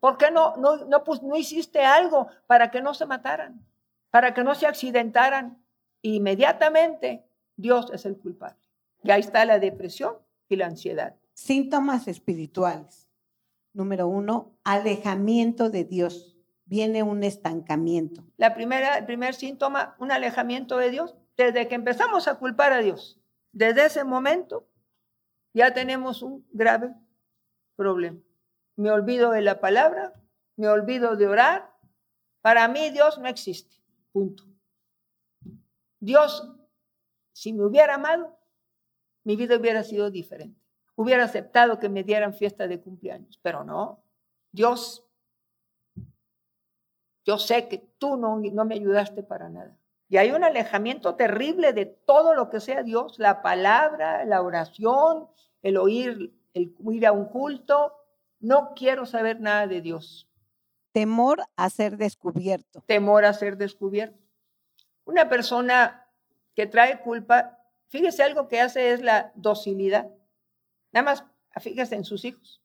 [0.00, 3.62] ¿Por qué no, no, no, pues, no hiciste algo para que no se mataran,
[4.08, 5.62] para que no se accidentaran?
[6.00, 8.56] Inmediatamente Dios es el culpable.
[9.02, 10.16] Y ahí está la depresión
[10.48, 11.16] y la ansiedad.
[11.34, 13.10] Síntomas espirituales.
[13.74, 16.38] Número uno, alejamiento de Dios.
[16.64, 18.24] Viene un estancamiento.
[18.38, 22.78] La primera, el primer síntoma, un alejamiento de Dios, desde que empezamos a culpar a
[22.78, 23.20] Dios.
[23.52, 24.66] Desde ese momento
[25.56, 26.94] ya tenemos un grave
[27.76, 28.20] problema.
[28.76, 30.12] Me olvido de la palabra,
[30.56, 31.74] me olvido de orar.
[32.42, 33.74] Para mí Dios no existe.
[34.12, 34.44] Punto.
[35.98, 36.46] Dios,
[37.32, 38.38] si me hubiera amado,
[39.24, 40.60] mi vida hubiera sido diferente.
[40.94, 44.04] Hubiera aceptado que me dieran fiesta de cumpleaños, pero no.
[44.52, 45.06] Dios,
[47.24, 49.74] yo sé que tú no, no me ayudaste para nada.
[50.10, 55.28] Y hay un alejamiento terrible de todo lo que sea Dios, la palabra, la oración,
[55.62, 57.94] el oír, el ir a un culto.
[58.40, 60.28] No quiero saber nada de Dios.
[60.92, 62.82] Temor a ser descubierto.
[62.86, 64.18] Temor a ser descubierto.
[65.04, 66.06] Una persona
[66.54, 70.10] que trae culpa, fíjese algo que hace es la docilidad.
[70.92, 71.24] Nada más
[71.60, 72.62] fíjese en sus hijos.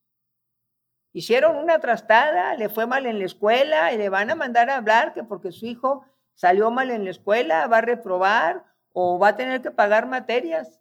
[1.13, 4.77] Hicieron una trastada, le fue mal en la escuela y le van a mandar a
[4.77, 9.29] hablar que porque su hijo salió mal en la escuela, va a reprobar o va
[9.29, 10.79] a tener que pagar materias.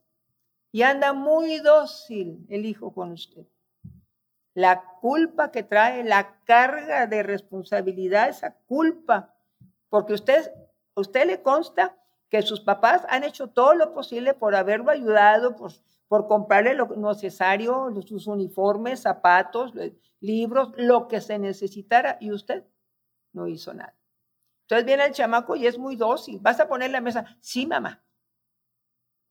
[0.73, 3.47] Y anda muy dócil el hijo con usted.
[4.55, 9.35] La culpa que trae, la carga de responsabilidad, esa culpa,
[9.89, 10.53] porque usted,
[10.95, 11.97] usted le consta
[12.29, 15.73] que sus papás han hecho todo lo posible por haberlo ayudado, por,
[16.07, 19.73] por comprarle lo necesario, sus uniformes, zapatos,
[20.21, 22.65] libros, lo que se necesitara, y usted
[23.33, 23.95] no hizo nada.
[24.63, 26.39] Entonces viene el chamaco y es muy dócil.
[26.41, 27.37] ¿Vas a poner la mesa?
[27.41, 28.03] Sí, mamá.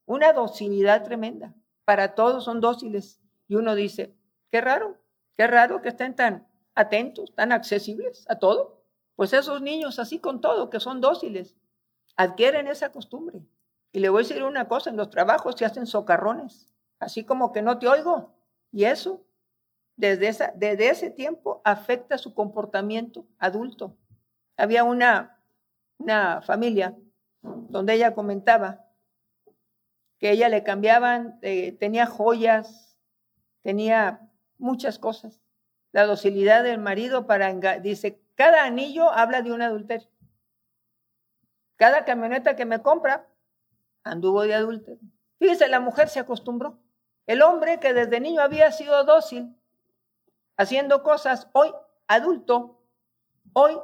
[0.09, 1.53] Una docilidad tremenda.
[1.85, 3.21] Para todos son dóciles.
[3.47, 4.17] Y uno dice,
[4.49, 4.97] qué raro,
[5.37, 8.81] qué raro que estén tan atentos, tan accesibles a todo.
[9.15, 11.55] Pues esos niños así con todo, que son dóciles,
[12.17, 13.43] adquieren esa costumbre.
[13.91, 17.51] Y le voy a decir una cosa, en los trabajos se hacen socarrones, así como
[17.51, 18.33] que no te oigo.
[18.71, 19.23] Y eso,
[19.95, 20.29] desde,
[20.89, 23.95] ese tiempo, afecta su comportamiento adulto.
[24.57, 25.39] Había una,
[25.99, 26.97] una familia
[27.43, 28.88] donde ella comentaba
[30.19, 32.97] que ella le cambiaban, eh, tenía joyas,
[33.61, 35.41] tenía muchas cosas.
[35.91, 40.09] La docilidad del marido para, dice, cada anillo habla de un adulterio.
[41.77, 43.27] Cada camioneta que me compra
[44.03, 44.99] anduvo de adúltero.
[45.39, 46.77] Fíjese, la mujer se acostumbró.
[47.25, 49.55] El hombre que desde niño había sido dócil,
[50.57, 51.71] haciendo cosas, hoy
[52.07, 52.81] adulto,
[53.53, 53.79] hoy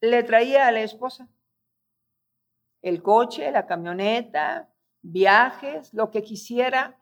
[0.00, 1.28] le traía a la esposa
[2.82, 4.69] el coche, la camioneta,
[5.02, 7.00] viajes, lo que quisiera,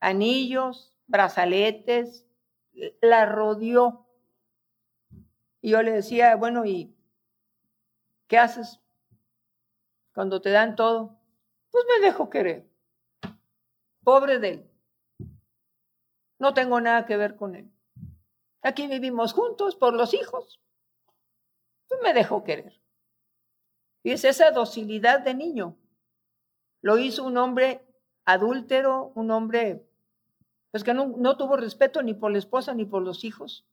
[0.00, 2.26] anillos, brazaletes,
[3.00, 4.06] la rodeó.
[5.60, 6.94] Y yo le decía, bueno, ¿y
[8.26, 8.80] qué haces
[10.12, 11.18] cuando te dan todo?
[11.70, 12.68] Pues me dejo querer.
[14.02, 14.70] Pobre de él.
[16.38, 17.70] No tengo nada que ver con él.
[18.60, 20.60] Aquí vivimos juntos por los hijos.
[21.88, 22.80] Pues me dejó querer.
[24.02, 25.76] Y es esa docilidad de niño.
[26.84, 27.82] Lo hizo un hombre
[28.26, 29.88] adúltero, un hombre
[30.70, 33.66] pues que no, no, tuvo respeto ni por la esposa ni por los hijos.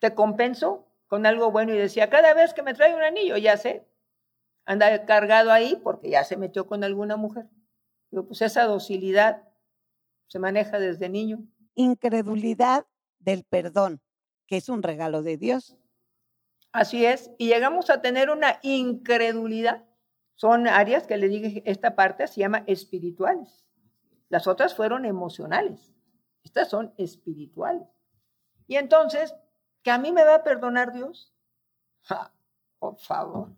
[0.00, 3.56] Te compenso con algo bueno y decía, cada vez que me trae un anillo, ya
[3.56, 3.88] sé,
[4.66, 7.46] anda cargado ahí porque ya se metió con alguna mujer.
[8.10, 9.48] Digo, pues esa docilidad
[10.26, 11.38] se maneja desde niño.
[11.74, 12.84] Incredulidad
[13.18, 14.02] del perdón,
[14.46, 15.74] que es un regalo de Dios.
[16.72, 19.87] Así es, y llegamos a tener una incredulidad.
[20.38, 23.66] Son áreas que le dije, esta parte se llama espirituales.
[24.28, 25.92] Las otras fueron emocionales.
[26.44, 27.88] Estas son espirituales.
[28.68, 29.34] Y entonces,
[29.82, 31.34] ¿que a mí me va a perdonar Dios?
[32.78, 33.48] por favor.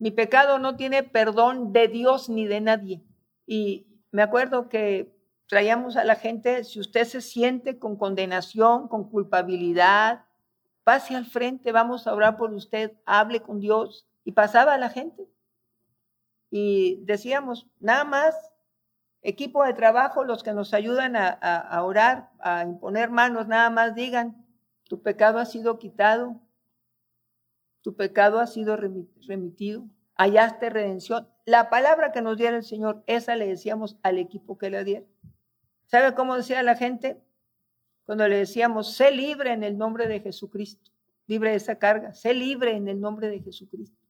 [0.00, 3.04] Mi pecado no tiene perdón de Dios ni de nadie.
[3.46, 9.08] Y me acuerdo que traíamos a la gente, si usted se siente con condenación, con
[9.08, 10.24] culpabilidad,
[10.82, 14.08] pase al frente, vamos a orar por usted, hable con Dios.
[14.24, 15.28] Y pasaba a la gente.
[16.50, 18.34] Y decíamos, nada más,
[19.22, 24.46] equipo de trabajo, los que nos ayudan a, orar, a imponer manos, nada más digan,
[24.84, 26.40] tu pecado ha sido quitado,
[27.82, 29.84] tu pecado ha sido remitido,
[30.16, 31.28] hallaste redención.
[31.44, 35.06] La palabra que nos diera el Señor, esa le decíamos al equipo que le diera.
[35.86, 37.22] ¿Sabe cómo decía la gente?
[38.08, 40.90] cuando le decíamos, sé libre en el nombre de Jesucristo,
[41.26, 44.00] libre de esa carga, sé libre en el nombre de Jesucristo.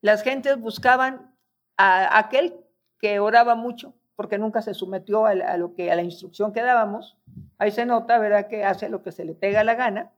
[0.00, 1.33] Las gentes buscaban
[1.76, 2.54] a aquel
[2.98, 7.16] que oraba mucho, porque nunca se sometió a, lo que, a la instrucción que dábamos.
[7.58, 10.12] Ahí se nota, ¿verdad?, que hace lo que se le pega la gana.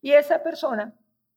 [0.00, 0.94] Y esa persona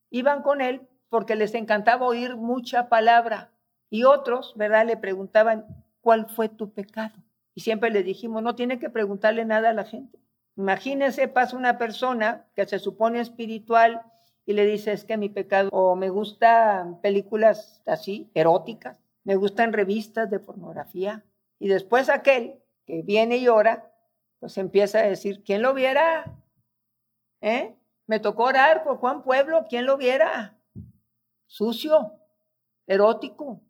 [0.09, 3.51] iban con él porque les encantaba oír mucha palabra.
[3.89, 5.65] Y otros, ¿verdad?, le preguntaban,
[6.01, 7.15] ¿cuál fue tu pecado?
[7.53, 10.19] Y siempre le dijimos, no tiene que preguntarle nada a la gente.
[10.55, 14.01] Imagínese, pasa una persona que se supone espiritual
[14.45, 19.73] y le dice, es que mi pecado, o me gustan películas así, eróticas, me gustan
[19.73, 21.23] revistas de pornografía.
[21.59, 23.91] Y después aquel que viene y ora,
[24.39, 26.37] pues empieza a decir, ¿quién lo viera?
[27.41, 27.75] ¿Eh?
[28.05, 30.57] Me tocó orar por Juan Pueblo, ¿quién lo viera?
[31.45, 32.19] Sucio,
[32.85, 33.61] erótico,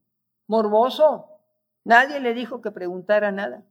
[0.48, 1.30] morboso.
[1.84, 3.64] Nadie le dijo que preguntara nada,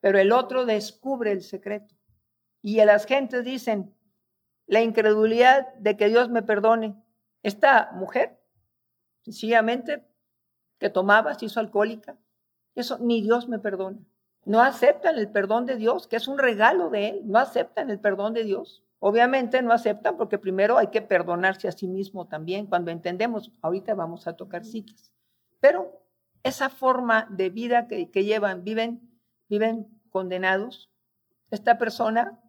[0.00, 1.94] pero el otro descubre el secreto.
[2.62, 3.94] Y las gentes dicen,
[4.66, 6.94] la incredulidad de que Dios me perdone.
[7.42, 8.38] Esta mujer,
[9.22, 10.06] sencillamente,
[10.80, 12.16] que tomaba, se hizo alcohólica,
[12.74, 13.98] eso ni Dios me perdona.
[14.44, 18.00] No aceptan el perdón de Dios, que es un regalo de Él, no aceptan el
[18.00, 18.82] perdón de Dios.
[18.98, 22.66] Obviamente no aceptan porque primero hay que perdonarse a sí mismo también.
[22.66, 25.12] Cuando entendemos, ahorita vamos a tocar citas.
[25.60, 26.02] Pero
[26.42, 29.00] esa forma de vida que, que llevan, viven,
[29.48, 30.90] viven condenados.
[31.50, 32.40] Esta persona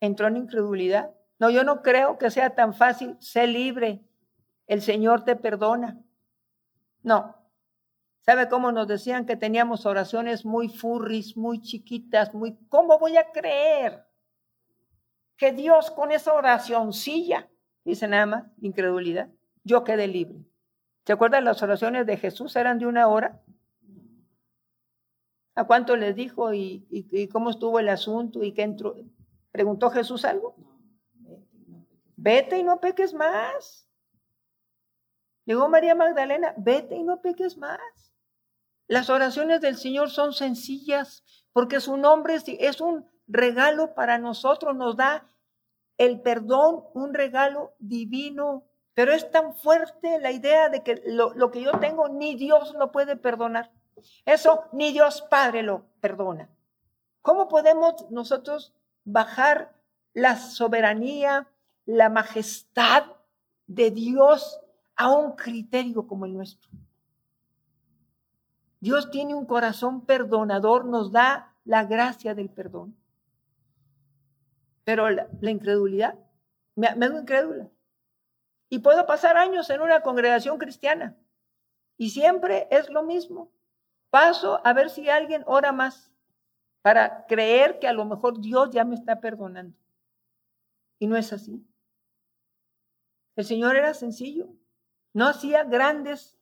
[0.00, 1.14] entró en incredulidad.
[1.38, 3.16] No, yo no creo que sea tan fácil.
[3.20, 4.02] Sé libre.
[4.66, 6.00] El Señor te perdona.
[7.02, 7.43] No.
[8.24, 12.56] ¿Sabe cómo nos decían que teníamos oraciones muy furris, muy chiquitas, muy...
[12.70, 14.06] ¿Cómo voy a creer
[15.36, 17.50] que Dios con esa oracioncilla,
[17.84, 19.28] dice nada más, incredulidad,
[19.62, 20.38] yo quedé libre?
[21.04, 22.56] ¿Se acuerdan las oraciones de Jesús?
[22.56, 23.42] Eran de una hora.
[25.54, 28.96] ¿A cuánto les dijo y, y cómo estuvo el asunto y qué entró?
[29.52, 30.56] ¿Preguntó Jesús algo?
[32.16, 33.86] Vete y no peques más.
[35.44, 38.13] Llegó María Magdalena, vete y no peques más.
[38.86, 44.96] Las oraciones del Señor son sencillas porque su nombre es un regalo para nosotros, nos
[44.96, 45.30] da
[45.96, 48.64] el perdón, un regalo divino.
[48.94, 52.74] Pero es tan fuerte la idea de que lo, lo, que yo tengo ni Dios
[52.74, 53.72] lo puede perdonar.
[54.24, 56.48] Eso ni Dios Padre lo perdona.
[57.22, 59.74] ¿Cómo podemos nosotros bajar
[60.12, 61.48] la soberanía,
[61.84, 63.04] la majestad
[63.66, 64.60] de Dios
[64.96, 66.70] a un criterio como el nuestro.
[68.84, 72.94] Dios tiene un corazón perdonador, nos da la gracia del perdón.
[74.84, 76.18] Pero la, incredulidad,
[76.74, 77.70] me, me hago incrédula.
[78.68, 81.16] Y puedo pasar años en una congregación cristiana
[81.96, 83.50] y siempre es lo mismo.
[84.10, 86.12] Paso a ver si alguien ora más
[86.82, 89.78] para creer que a lo mejor Dios ya me está perdonando.
[90.98, 91.66] Y no es así.
[93.34, 94.50] El Señor era sencillo,
[95.14, 96.33] no hacía grandes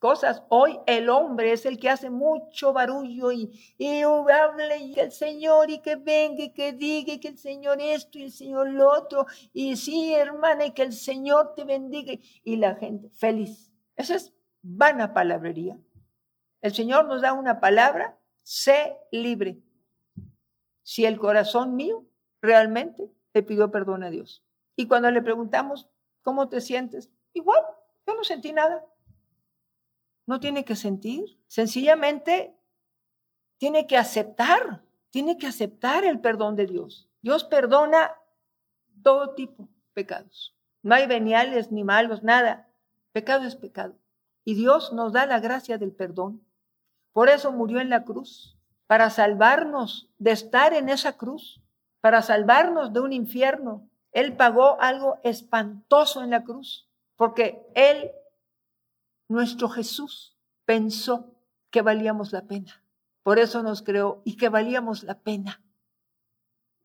[0.00, 0.42] cosas.
[0.48, 5.70] Hoy el hombre es el que hace mucho barullo y, y hable y el Señor
[5.70, 8.90] y que venga y que diga y que el Señor esto y el Señor lo
[8.90, 9.26] otro.
[9.52, 12.14] Y sí, hermana, y que el Señor te bendiga.
[12.42, 13.72] Y la gente feliz.
[13.94, 14.32] Esa es
[14.62, 15.78] vana palabrería.
[16.62, 19.62] El Señor nos da una palabra, sé libre
[20.82, 22.04] si el corazón mío
[22.42, 24.42] realmente le pidió perdón a Dios.
[24.76, 25.88] Y cuando le preguntamos,
[26.22, 27.10] ¿cómo te sientes?
[27.32, 27.60] Igual,
[28.06, 28.84] yo no sentí nada.
[30.30, 32.56] No tiene que sentir, sencillamente
[33.58, 37.08] tiene que aceptar, tiene que aceptar el perdón de Dios.
[37.20, 38.14] Dios perdona
[39.02, 40.56] todo tipo de pecados.
[40.82, 42.68] No hay veniales ni malos, nada.
[43.10, 43.96] Pecado es pecado.
[44.44, 46.46] Y Dios nos da la gracia del perdón.
[47.12, 51.60] Por eso murió en la cruz para salvarnos de estar en esa cruz,
[52.00, 53.90] para salvarnos de un infierno.
[54.12, 58.12] Él pagó algo espantoso en la cruz, porque Él,
[59.30, 61.32] nuestro Jesús, pensó
[61.70, 62.82] que valíamos la pena.
[63.22, 65.62] Por eso nos creó y que valíamos la pena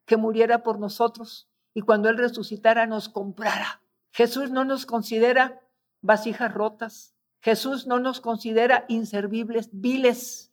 [0.06, 3.82] que muriera por nosotros y cuando Él resucitara nos comprara.
[4.12, 5.62] Jesús no nos considera
[6.02, 7.16] vasijas rotas.
[7.42, 10.52] Jesús no nos considera inservibles, viles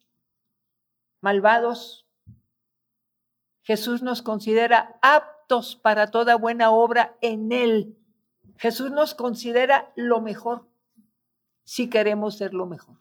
[1.20, 2.07] malvados.
[3.62, 7.99] Jesús nos considera aptos para toda buena obra en Él.
[8.57, 10.72] Jesús nos considera lo mejor
[11.64, 12.96] si queremos ser lo mejor.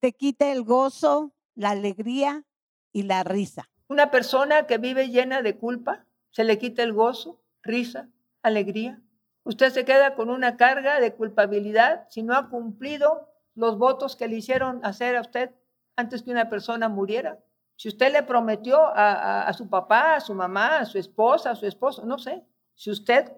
[0.00, 2.44] Te quita el gozo, la alegría
[2.92, 3.68] y la risa.
[3.88, 8.08] Una persona que vive llena de culpa, se le quita el gozo, risa,
[8.42, 9.00] alegría.
[9.44, 14.28] Usted se queda con una carga de culpabilidad si no ha cumplido los votos que
[14.28, 15.50] le hicieron hacer a usted
[15.96, 17.38] antes que una persona muriera.
[17.76, 21.66] Si usted le prometió a, su papá, a su mamá, a su esposa, a su
[21.66, 22.42] esposo, no sé,
[22.74, 23.32] si usted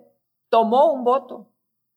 [0.49, 1.51] tomó un voto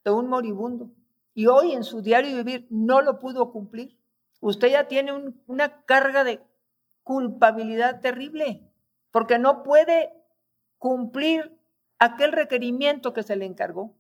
[0.04, 0.90] de un moribundo
[1.34, 3.98] y hoy en su diario vivir no lo pudo cumplir,
[4.40, 5.14] usted ya tiene
[5.48, 6.44] una carga de
[7.04, 8.70] culpabilidad terrible,
[9.12, 10.14] porque no puede
[10.78, 11.58] cumplir
[12.00, 13.96] aquel requerimiento que se le encargó.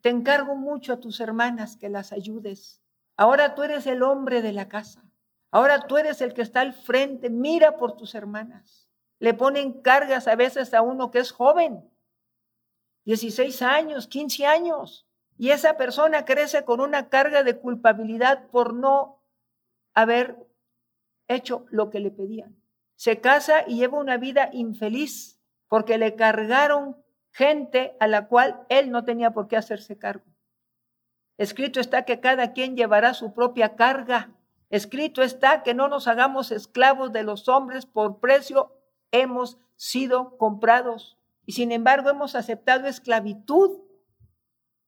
[0.00, 2.82] Te encargo mucho a tus hermanas que las ayudes.
[3.16, 5.02] Ahora tú eres el hombre de la casa.
[5.50, 7.30] Ahora tú eres el que está al frente.
[7.30, 8.88] Mira por tus hermanas.
[9.18, 11.88] Le ponen cargas a veces a uno que es joven.
[13.04, 15.03] 16 años, 15 años.
[15.36, 19.22] Y esa persona crece con una carga de culpabilidad por no
[19.94, 20.36] haber
[21.28, 22.56] hecho lo que le pedían.
[22.96, 26.96] Se casa y lleva una vida infeliz porque le cargaron
[27.32, 30.24] gente a la cual él no tenía por qué hacerse cargo.
[31.36, 34.30] Escrito está que cada quien llevará su propia carga.
[34.70, 38.72] Escrito está que no nos hagamos esclavos de los hombres por precio
[39.10, 41.18] hemos sido comprados.
[41.44, 43.83] Y sin embargo hemos aceptado esclavitud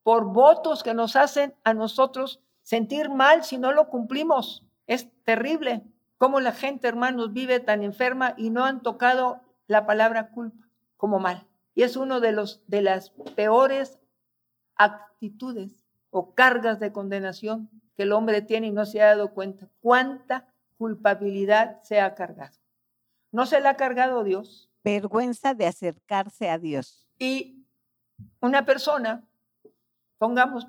[0.06, 4.64] por votos que nos hacen a nosotros sentir mal si no lo cumplimos.
[4.86, 5.82] Es terrible
[6.16, 11.18] cómo la gente, hermanos, vive tan enferma y no han tocado la palabra culpa como
[11.18, 11.48] mal.
[11.74, 13.98] Y es uno de los de las peores
[14.76, 19.68] actitudes o cargas de condenación que el hombre tiene y no se ha dado cuenta.
[19.80, 20.46] ¿Cuánta
[20.78, 22.56] culpabilidad se ha cargado?
[23.32, 24.70] ¿No se la ha cargado Dios?
[24.84, 27.08] Vergüenza de acercarse a Dios.
[27.18, 27.66] Y
[28.38, 29.24] una persona,
[30.18, 30.66] pongamos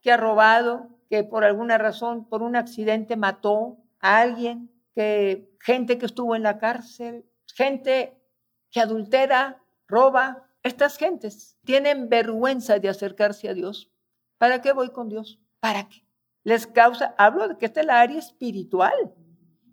[0.00, 5.98] que ha robado, que por alguna razón, por un accidente mató a alguien, que gente
[5.98, 7.24] que estuvo en la cárcel,
[7.54, 8.20] gente
[8.70, 13.90] que adultera, roba, estas gentes tienen vergüenza de acercarse a Dios.
[14.36, 15.40] ¿Para qué voy con Dios?
[15.60, 16.04] ¿Para qué?
[16.44, 19.14] Les causa, hablo de que esta es la área espiritual,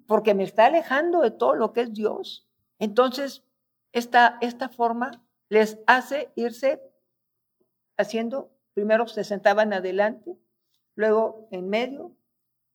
[0.07, 2.47] porque me está alejando de todo lo que es Dios.
[2.79, 3.43] Entonces,
[3.91, 6.81] esta, esta forma les hace irse
[7.97, 10.37] haciendo, primero se sentaban adelante,
[10.95, 12.15] luego en medio,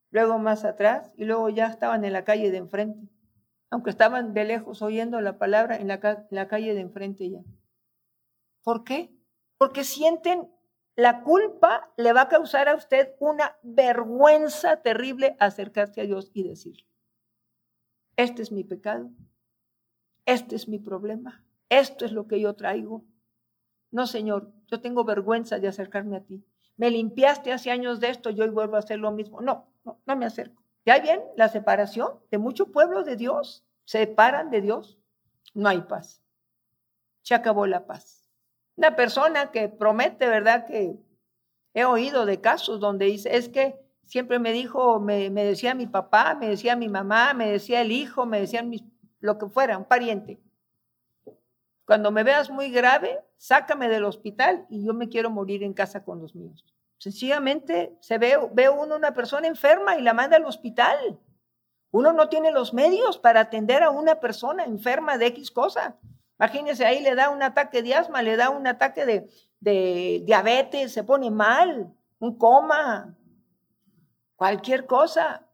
[0.09, 3.07] luego más atrás y luego ya estaban en la calle de enfrente,
[3.69, 7.43] aunque estaban de lejos oyendo la palabra en la, calle de enfrente ya.
[8.63, 9.15] ¿Por qué?
[9.57, 10.51] Porque sienten
[10.95, 16.47] la culpa le va a causar a usted una vergüenza terrible acercarse a Dios y
[16.47, 16.85] decir,
[18.17, 19.11] este es mi pecado,
[20.25, 23.05] este es mi problema, esto es lo que yo traigo.
[23.91, 26.43] No, Señor, yo tengo vergüenza de acercarme a ti.
[26.77, 29.41] Me limpiaste hace años de esto, yo hoy vuelvo a hacer lo mismo.
[29.41, 30.63] No, no, no me acerco.
[30.85, 33.63] Ya bien la separación de muchos pueblos de Dios.
[33.85, 34.97] Se separan de Dios.
[35.53, 36.21] No hay paz.
[37.21, 38.29] Se acabó la paz.
[38.77, 40.65] Una persona que promete, ¿verdad?
[40.65, 40.95] Que
[41.73, 46.35] he oído de casos donde dice, es que siempre me dijo, me, decía mi papá,
[46.35, 48.71] me decía mi mamá, me decía el hijo, me decían
[49.19, 50.39] lo que fuera, un pariente.
[51.91, 56.05] Cuando me veas muy grave, sácame del hospital y yo me quiero morir en casa
[56.05, 56.63] con los míos.
[56.97, 61.19] Sencillamente se ve, ve uno una persona enferma y la manda al hospital.
[61.91, 65.97] Uno no tiene los medios para atender a una persona enferma de X cosa.
[66.39, 69.27] Imagínense, ahí le da un ataque de asma, le da un ataque
[69.59, 73.17] de, diabetes, se pone mal, un coma,
[74.37, 75.45] cualquier cosa.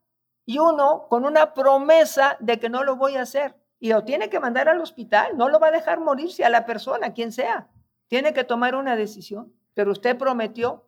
[0.45, 3.55] Y uno con una promesa de que no lo voy a hacer.
[3.79, 6.65] Y lo tiene que mandar al hospital, no lo va a dejar morirse a la
[6.65, 7.69] persona, quien sea.
[8.07, 9.53] Tiene que tomar una decisión.
[9.73, 10.87] Pero usted prometió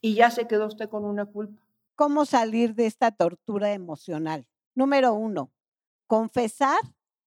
[0.00, 1.62] y ya se quedó usted con una culpa.
[1.94, 4.46] ¿Cómo salir de esta tortura emocional?
[4.74, 5.52] Número uno,
[6.06, 6.78] confesar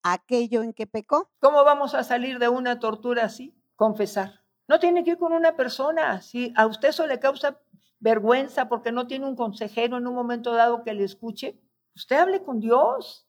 [0.04, 1.30] aquello en que pecó.
[1.40, 3.56] ¿Cómo vamos a salir de una tortura así?
[3.76, 4.44] Confesar.
[4.68, 6.22] No tiene que ir con una persona.
[6.22, 7.62] Si a usted eso le causa
[8.00, 11.60] vergüenza porque no tiene un consejero en un momento dado que le escuche,
[11.96, 13.28] usted hable con Dios.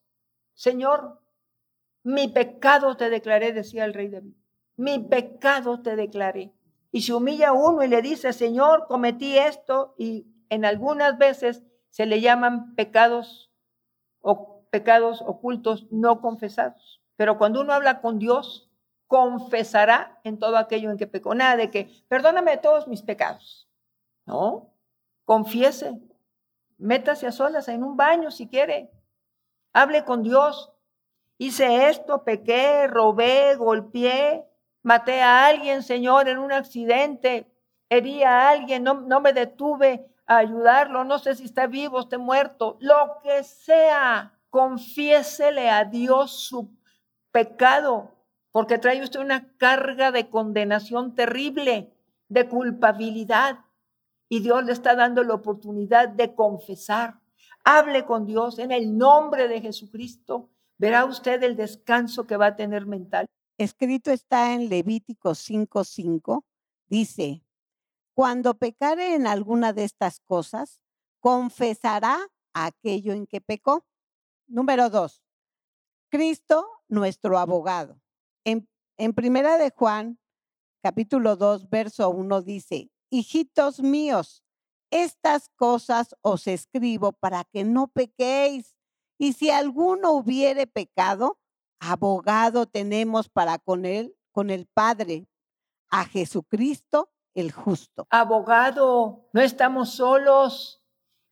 [0.54, 1.20] Señor,
[2.08, 4.32] mi pecado te declaré, decía el rey David.
[4.76, 6.54] Mi pecado te declaré.
[6.90, 12.06] Y se humilla uno y le dice, Señor, cometí esto, y en algunas veces se
[12.06, 13.52] le llaman pecados
[14.22, 17.02] o pecados ocultos no confesados.
[17.16, 18.70] Pero cuando uno habla con Dios,
[19.06, 21.34] confesará en todo aquello en que pecó.
[21.34, 23.68] Nada de que, perdóname todos mis pecados.
[24.24, 24.72] No,
[25.26, 26.00] confiese.
[26.78, 28.90] Métase a solas en un baño si quiere.
[29.74, 30.72] Hable con Dios.
[31.38, 34.44] Hice esto, pequé, robé, golpeé,
[34.82, 37.50] maté a alguien, Señor, en un accidente,
[37.88, 42.18] herí a alguien, no, no me detuve a ayudarlo, no sé si está vivo, está
[42.18, 46.76] muerto, lo que sea confiésele a Dios su
[47.30, 48.10] pecado,
[48.50, 51.94] porque trae usted una carga de condenación terrible,
[52.28, 53.60] de culpabilidad,
[54.28, 57.20] y Dios le está dando la oportunidad de confesar.
[57.64, 60.50] Hable con Dios en el nombre de Jesucristo.
[60.78, 63.26] Verá usted el descanso que va a tener mental.
[63.58, 66.44] Escrito está en Levítico 5:5,
[66.86, 67.44] dice,
[68.14, 70.80] cuando pecare en alguna de estas cosas,
[71.20, 72.16] confesará
[72.54, 73.84] aquello en que pecó
[74.48, 75.22] Número dos,
[76.10, 78.00] Cristo, nuestro abogado.
[78.44, 78.66] En,
[78.96, 80.18] en Primera de Juan,
[80.82, 84.42] capítulo 2, verso 1 dice, hijitos míos,
[84.90, 88.77] estas cosas os escribo para que no pequéis.
[89.18, 91.38] Y si alguno hubiere pecado,
[91.80, 95.26] abogado tenemos para con él, con el Padre,
[95.90, 98.06] a Jesucristo el justo.
[98.10, 100.82] Abogado, no estamos solos.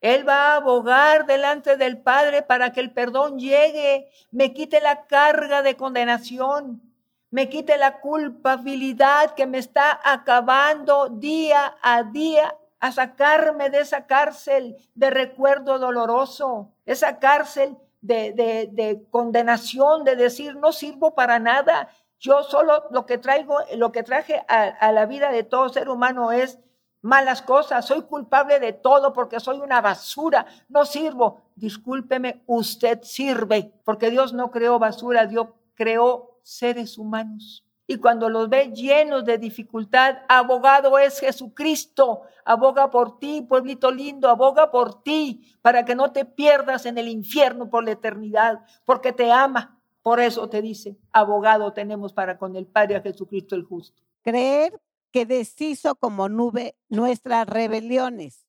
[0.01, 5.07] Él va a abogar delante del Padre para que el perdón llegue, me quite la
[5.07, 6.83] carga de condenación,
[7.31, 12.55] me quite la culpabilidad que me está acabando día a día
[12.87, 18.33] a sacarme de esa cárcel de recuerdo doloroso, esa cárcel de,
[18.73, 21.89] de, condenación, de decir, no sirvo para nada.
[22.21, 25.89] Yo solo lo que traigo, lo que traje a, a la vida de todo ser
[25.89, 26.61] humano es
[27.03, 31.43] malas cosas, soy culpable de todo porque soy una basura, no sirvo.
[31.57, 37.66] Discúlpeme, usted sirve, porque Dios no creó basura, Dios creó seres humanos.
[37.89, 42.23] Y cuando los ve llenos de dificultad, abogado es Jesucristo.
[42.45, 47.07] Aboga por ti, pueblito lindo, aboga por ti, para que no te pierdas en el
[47.07, 49.81] infierno por la eternidad, porque te ama.
[50.03, 54.03] Por eso te dice, abogado tenemos para con el Padre a Jesucristo el justo.
[54.23, 54.81] Creer
[55.13, 58.47] que deshizo como nube nuestras rebeliones.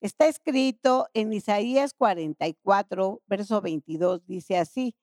[0.00, 4.96] Está escrito en Isaías 44, verso 22, dice así,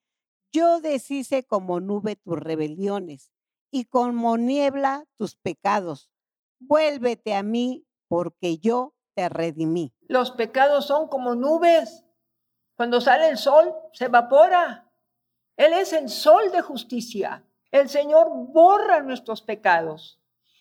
[0.51, 3.31] yo deshice como nube tus rebeliones
[3.71, 6.11] y como niebla tus pecados.
[6.59, 9.93] Vuélvete a mí porque yo te redimí.
[10.07, 12.05] Los pecados son como nubes.
[12.75, 14.89] Cuando sale el sol, se evapora.
[15.57, 17.43] Él es el sol de justicia.
[17.71, 20.19] El Señor borra nuestros pecados.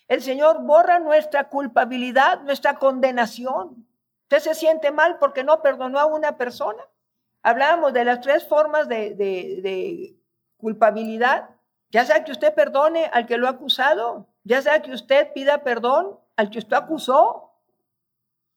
[0.08, 3.86] El Señor borra nuestra culpabilidad, nuestra condenación.
[4.22, 6.82] ¿Usted se siente mal porque no perdonó a una persona?
[7.42, 10.16] Hablábamos de las tres formas de, de, de
[10.56, 11.50] culpabilidad.
[11.90, 15.62] Ya sea que usted perdone al que lo ha acusado, ya sea que usted pida
[15.64, 17.52] perdón al que usted acusó,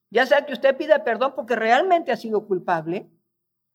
[0.10, 3.10] ya sea que usted pida perdón porque realmente ha sido culpable.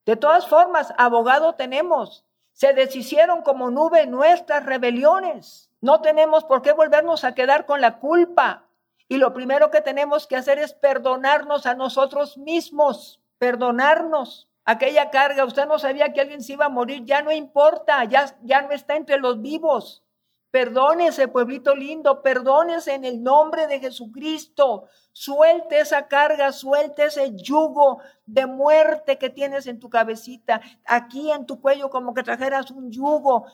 [0.05, 2.25] De todas formas, abogado tenemos.
[2.53, 5.71] Se deshicieron como nube nuestras rebeliones.
[5.81, 8.67] No tenemos por qué volvernos a quedar con la culpa.
[9.09, 15.45] Y lo primero que tenemos que hacer es perdonarnos a nosotros mismos, perdonarnos aquella carga,
[15.45, 18.73] usted no sabía que alguien se iba a morir, ya no importa, ya, ya no
[18.73, 20.03] está entre los vivos.
[20.51, 24.87] Perdónese, pueblito lindo, perdónese en el nombre de Jesucristo.
[25.13, 31.47] Suelte esa carga, suelte ese yugo de muerte que tienes en tu cabecita, aquí en
[31.47, 33.47] tu cuello, como que trajeras un yugo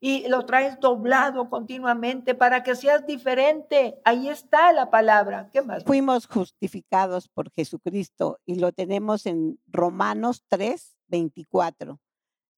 [0.00, 4.00] y lo traes doblado continuamente para que seas diferente.
[4.04, 5.50] Ahí está la palabra.
[5.52, 5.84] ¿Qué más?
[5.84, 12.00] Fuimos justificados por Jesucristo y lo tenemos en Romanos 3, 24.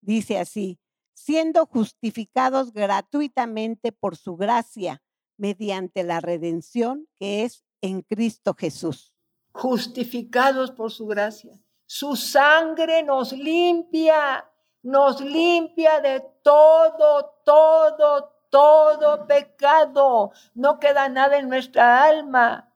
[0.03, 0.78] Dice así,
[1.14, 5.03] siendo justificados gratuitamente por su gracia
[5.36, 9.14] mediante la redención que es en Cristo Jesús.
[9.53, 11.59] Justificados por su gracia.
[11.86, 14.49] Su sangre nos limpia
[14.82, 20.32] nos limpia de todo, todo, todo pecado.
[20.54, 22.72] No queda nada en nuestra alma.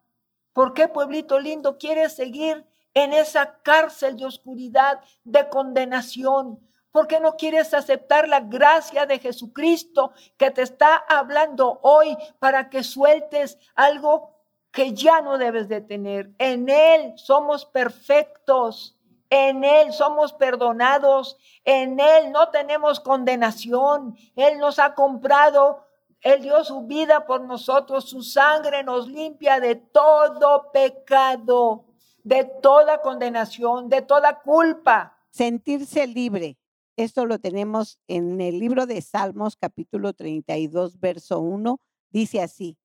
[0.52, 6.60] ¿Por qué, pueblito lindo, quieres seguir en esa cárcel de oscuridad, de condenación?
[6.92, 12.70] ¿Por qué no quieres aceptar la gracia de Jesucristo que te está hablando hoy para
[12.70, 14.30] que sueltes algo
[14.70, 16.30] que ya no debes de tener?
[16.38, 18.93] En Él somos perfectos.
[19.36, 25.88] En Él somos perdonados, en Él no tenemos condenación, Él nos ha comprado,
[26.20, 31.84] Él dio su vida por nosotros, su sangre nos limpia de todo pecado,
[32.22, 35.18] de toda condenación, de toda culpa.
[35.30, 36.56] Sentirse libre.
[36.94, 41.80] Esto lo tenemos en el libro de Salmos capítulo 32, verso 1.
[42.10, 42.78] Dice así,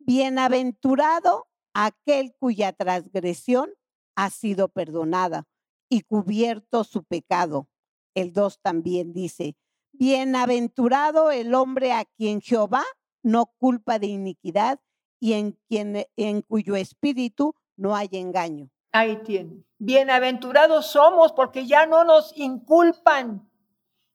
[0.00, 3.70] bienaventurado aquel cuya transgresión
[4.16, 5.46] ha sido perdonada
[5.92, 7.68] y cubierto su pecado.
[8.14, 9.56] El 2 también dice,
[9.92, 12.82] bienaventurado el hombre a quien Jehová
[13.22, 14.80] no culpa de iniquidad
[15.20, 18.70] y en quien en cuyo espíritu no hay engaño.
[18.90, 19.64] Ahí tiene.
[19.76, 23.46] Bienaventurados somos porque ya no nos inculpan,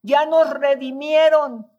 [0.02, 1.72] ya nos redimieron.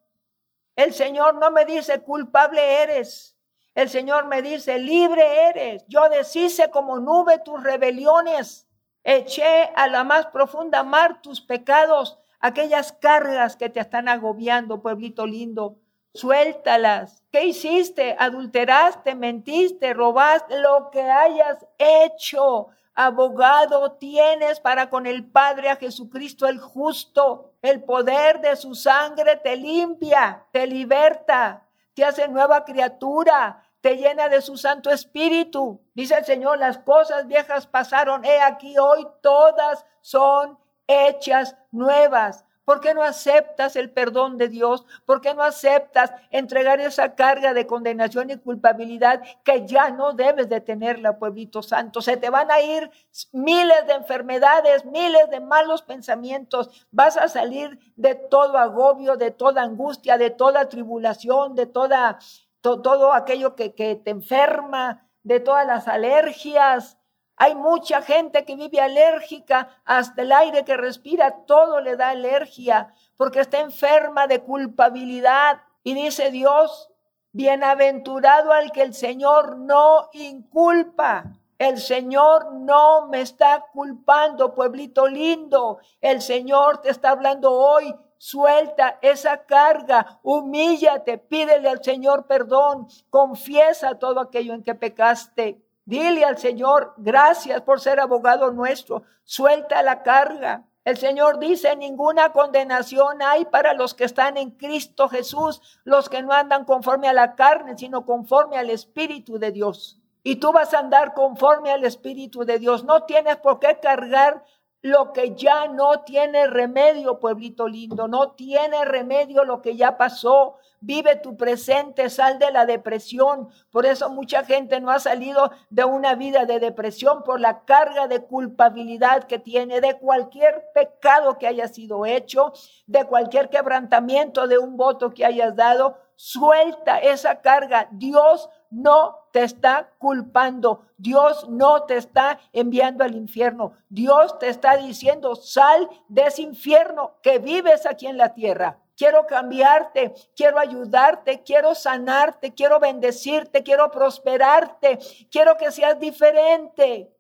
[0.77, 3.37] El Señor no me dice culpable eres.
[3.75, 5.85] El Señor me dice libre eres.
[5.89, 8.68] Yo deshice como nube tus rebeliones
[9.05, 15.27] Eché a la más profunda mar tus pecados, aquellas cargas que te están agobiando, pueblito
[15.27, 15.79] lindo.
[16.15, 17.23] Suéltalas.
[17.31, 18.17] ¿Qué hiciste?
[18.19, 22.69] Adulteraste, mentiste, robaste, lo que hayas hecho.
[22.95, 27.53] abogado tienes para con el Padre a Jesucristo el justo.
[27.63, 34.29] El poder de su sangre te limpia, te liberta, te hace nueva criatura, te llena
[34.29, 35.81] de su Santo Espíritu.
[35.95, 42.45] Dice el Señor, las cosas viejas pasaron, he aquí hoy todas son hechas nuevas.
[42.69, 44.85] ¿Por qué no aceptas el perdón de Dios?
[45.07, 50.51] ¿Por qué no aceptas entregar esa carga de condenación y culpabilidad que ya no debes
[50.51, 52.03] de tenerla, pueblito santo?
[52.03, 52.91] Se te van a ir
[53.33, 56.87] miles de enfermedades, miles de malos pensamientos.
[56.91, 62.19] Vas a salir de todo agobio, de toda angustia, de toda tribulación, de toda,
[62.61, 66.99] todo aquello que, que te enferma, de todas las alergias,
[67.37, 72.93] hay mucha gente que vive alérgica, hasta el aire que respira, todo le da alergia,
[73.17, 75.61] porque está enferma de culpabilidad.
[75.85, 76.91] Y dice Dios,
[77.31, 81.27] bienaventurado al que el Señor no inculpa.
[81.59, 85.79] El Señor no me está culpando, pueblito lindo.
[86.01, 87.95] El Señor te está hablando hoy.
[88.19, 95.63] Suelta esa carga, humíllate, pídele al Señor perdón, confiesa todo aquello en que pecaste.
[95.85, 99.05] Dile al Señor, gracias por ser abogado nuestro.
[99.23, 100.65] Suelta la carga.
[100.85, 106.23] El Señor dice, ninguna condenación hay para los que están en Cristo Jesús, los que
[106.23, 110.01] no andan conforme a la carne, sino conforme al Espíritu de Dios.
[110.23, 112.85] Y tú vas a andar conforme al Espíritu de Dios.
[112.85, 114.45] No tienes por qué cargar
[114.83, 120.57] lo que ya no tiene remedio, pueblito lindo, no tiene remedio lo que ya pasó.
[120.81, 123.49] Vive tu presente, sal de la depresión.
[123.73, 128.07] Por eso mucha gente no ha salido de una vida de depresión por la carga
[128.07, 132.53] de culpabilidad que tiene de cualquier pecado que haya sido hecho,
[132.87, 135.99] de cualquier quebrantamiento de un voto que hayas dado.
[136.15, 137.89] Suelta esa carga.
[137.91, 140.87] Dios no te está culpando.
[140.97, 143.73] Dios no te está enviando al infierno.
[143.89, 148.79] Dios te está diciendo, sal de ese infierno que vives aquí en la tierra.
[148.97, 154.99] Quiero cambiarte, quiero ayudarte, quiero sanarte, quiero bendecirte, quiero prosperarte,
[155.31, 157.15] quiero que seas diferente.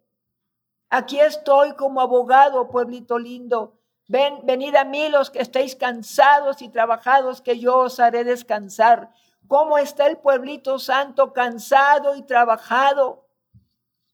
[0.90, 3.78] Aquí estoy como abogado, pueblito lindo.
[4.08, 9.10] Ven, venid a mí los que estéis cansados y trabajados, que yo os haré descansar.
[9.48, 13.26] ¿Cómo está el pueblito santo cansado y trabajado,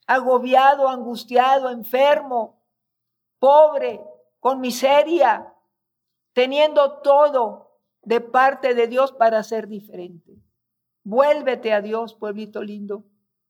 [0.06, 2.62] agobiado, angustiado, enfermo,
[3.40, 4.00] pobre,
[4.38, 5.52] con miseria,
[6.32, 10.40] teniendo todo de parte de Dios para ser diferente?
[11.02, 13.04] Vuélvete a Dios, pueblito lindo.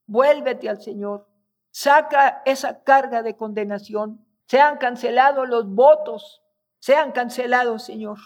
[0.06, 1.28] Vuélvete al Señor.
[1.70, 4.26] Saca esa carga de condenación.
[4.46, 6.42] Sean cancelados los votos.
[6.78, 8.18] Sean cancelados, Señor.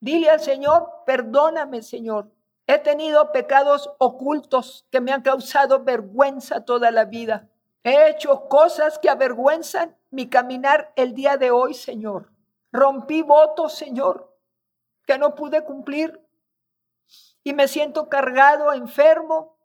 [0.00, 2.35] Dile al Señor, perdóname, Señor.
[2.68, 7.48] He tenido pecados ocultos que me han causado vergüenza toda la vida.
[7.84, 12.32] He hecho cosas que avergüenzan mi caminar el día de hoy, Señor.
[12.72, 14.36] Rompí votos, Señor,
[15.06, 16.20] que no pude cumplir.
[17.44, 19.56] Y me siento cargado, enfermo,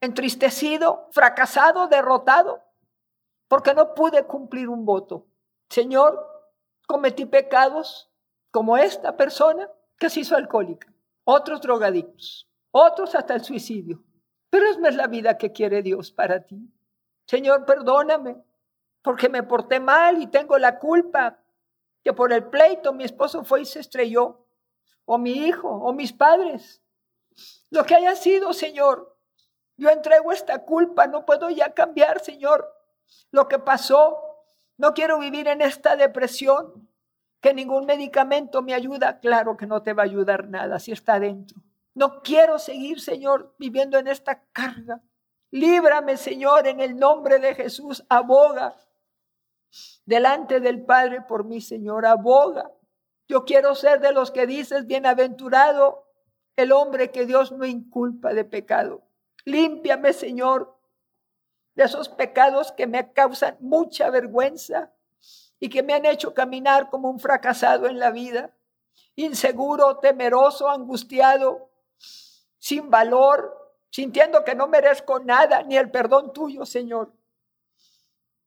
[0.00, 2.62] entristecido, fracasado, derrotado,
[3.48, 5.26] porque no pude cumplir un voto.
[5.68, 6.24] Señor,
[6.86, 8.12] cometí pecados
[8.52, 10.95] como esta persona que se hizo alcohólica
[11.26, 14.02] otros drogadictos, otros hasta el suicidio.
[14.48, 16.72] Pero es la vida que quiere Dios para ti.
[17.26, 18.42] Señor, perdóname,
[19.02, 21.38] porque me porté mal y tengo la culpa
[22.02, 24.46] que por el pleito mi esposo fue y se estrelló,
[25.04, 26.80] o mi hijo, o mis padres.
[27.70, 29.16] Lo que haya sido, Señor,
[29.76, 32.72] yo entrego esta culpa, no puedo ya cambiar, Señor,
[33.32, 34.22] lo que pasó.
[34.78, 36.88] No quiero vivir en esta depresión
[37.46, 41.20] que ningún medicamento me ayuda, claro que no te va a ayudar nada si está
[41.20, 41.62] dentro.
[41.94, 45.00] No quiero seguir, Señor, viviendo en esta carga.
[45.52, 48.04] Líbrame, Señor, en el nombre de Jesús.
[48.08, 48.74] Aboga
[50.06, 52.04] delante del Padre por mí, Señor.
[52.04, 52.72] Aboga.
[53.28, 56.04] Yo quiero ser de los que dices, bienaventurado
[56.56, 59.04] el hombre que Dios no inculpa de pecado.
[59.44, 60.76] Límpiame, Señor,
[61.76, 64.95] de esos pecados que me causan mucha vergüenza
[65.58, 68.54] y que me han hecho caminar como un fracasado en la vida,
[69.14, 71.70] inseguro, temeroso, angustiado,
[72.58, 77.12] sin valor, sintiendo que no merezco nada, ni el perdón tuyo, Señor.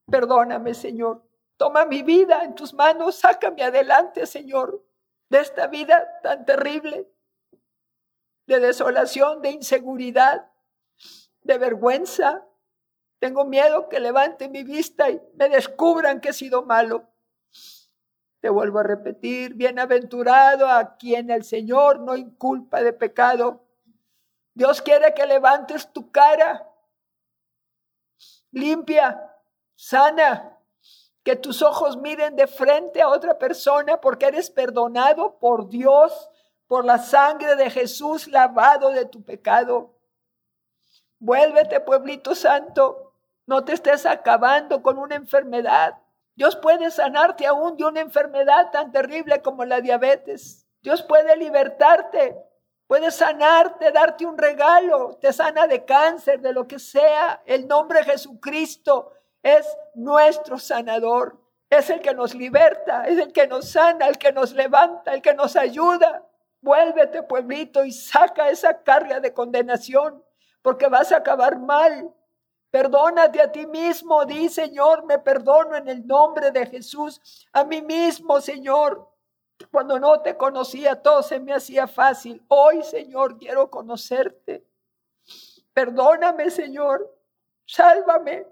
[0.09, 1.23] Perdóname, Señor.
[1.57, 4.83] Toma mi vida en tus manos, sácame adelante, Señor,
[5.29, 7.07] de esta vida tan terrible,
[8.45, 10.49] de desolación, de inseguridad,
[11.41, 12.45] de vergüenza,
[13.19, 17.07] tengo miedo que levante mi vista y me descubran que he sido malo.
[18.39, 23.65] Te vuelvo a repetir, bienaventurado a quien el Señor no inculpa de pecado.
[24.53, 26.65] Dios quiere que levantes tu cara
[28.51, 29.25] limpia,
[29.75, 30.57] Sana.
[31.23, 36.29] Que tus ojos miren de frente a otra persona porque eres perdonado por Dios,
[36.67, 39.93] por la sangre de Jesús lavado de tu pecado.
[41.19, 43.08] Vuélvete, pueblito santo.
[43.49, 45.97] No te estés acabando con una enfermedad.
[46.35, 50.67] Dios puede sanarte aún de una enfermedad tan terrible como la diabetes.
[50.83, 52.37] Dios puede libertarte,
[52.85, 57.41] puede sanarte, darte un regalo, te sana de cáncer, de lo que sea.
[57.43, 61.41] El nombre de Jesucristo es nuestro sanador.
[61.71, 65.23] Es el que nos liberta, es el que nos sana, el que nos levanta, el
[65.23, 66.23] que nos ayuda.
[66.61, 70.23] Vuélvete, pueblito, y saca esa carga de condenación,
[70.61, 72.13] porque vas a acabar mal.
[72.71, 77.19] Perdónate a ti mismo, di Señor, me perdono en el nombre de Jesús,
[77.51, 79.09] a mí mismo, Señor.
[79.71, 82.43] Cuando no te conocía, todo se me hacía fácil.
[82.47, 84.65] Hoy, Señor, quiero conocerte.
[85.73, 87.13] Perdóname, Señor.
[87.65, 88.45] Sálvame.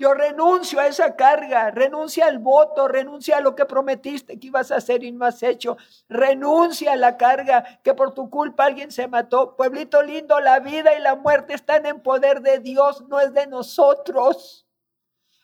[0.00, 4.72] Yo renuncio a esa carga, renuncia al voto, renuncia a lo que prometiste que ibas
[4.72, 5.76] a hacer y no has hecho.
[6.08, 9.56] Renuncia a la carga que por tu culpa alguien se mató.
[9.56, 13.46] Pueblito lindo, la vida y la muerte están en poder de Dios, no es de
[13.46, 14.66] nosotros.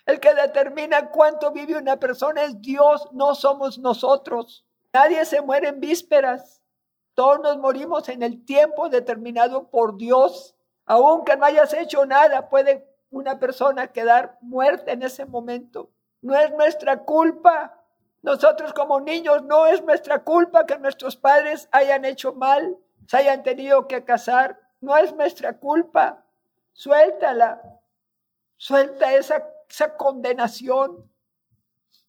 [0.07, 4.65] El que determina cuánto vive una persona es Dios, no somos nosotros.
[4.91, 6.63] Nadie se muere en vísperas.
[7.13, 10.57] Todos nos morimos en el tiempo determinado por Dios.
[10.87, 15.91] Aunque no hayas hecho nada, puede una persona quedar muerta en ese momento.
[16.21, 17.81] No es nuestra culpa.
[18.23, 23.43] Nosotros como niños no es nuestra culpa que nuestros padres hayan hecho mal, se hayan
[23.43, 24.61] tenido que casar.
[24.81, 26.23] No es nuestra culpa.
[26.73, 27.63] Suéltala.
[28.57, 31.09] Suelta esa, esa condenación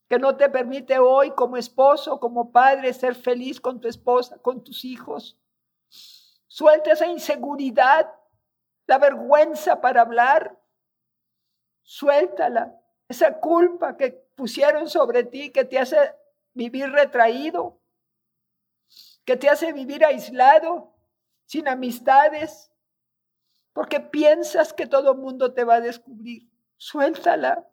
[0.09, 4.63] que no te permite hoy como esposo, como padre, ser feliz con tu esposa, con
[4.63, 5.37] tus hijos.
[6.47, 8.11] Suelta esa inseguridad,
[8.87, 10.57] la vergüenza para hablar.
[11.89, 12.77] Suéltala,
[13.07, 15.97] esa culpa que pusieron sobre ti que te hace
[16.53, 17.79] vivir retraído,
[19.23, 20.93] que te hace vivir aislado,
[21.45, 22.73] sin amistades,
[23.71, 26.49] porque piensas que todo el mundo te va a descubrir.
[26.75, 27.65] Suéltala.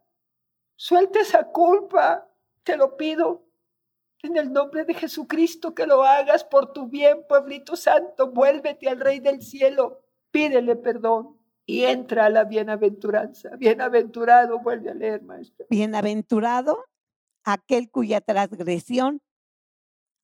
[0.77, 2.29] Suelta esa culpa,
[2.63, 3.43] te lo pido.
[4.23, 8.31] En el nombre de Jesucristo, que lo hagas por tu bien, pueblito santo.
[8.31, 10.05] Vuélvete al Rey del cielo.
[10.31, 13.57] Pídele perdón y entra a la bienaventuranza.
[13.57, 15.67] Bienaventurado, vuelve a leer, maestro.
[15.71, 16.85] Bienaventurado
[17.45, 19.21] aquel cuya transgresión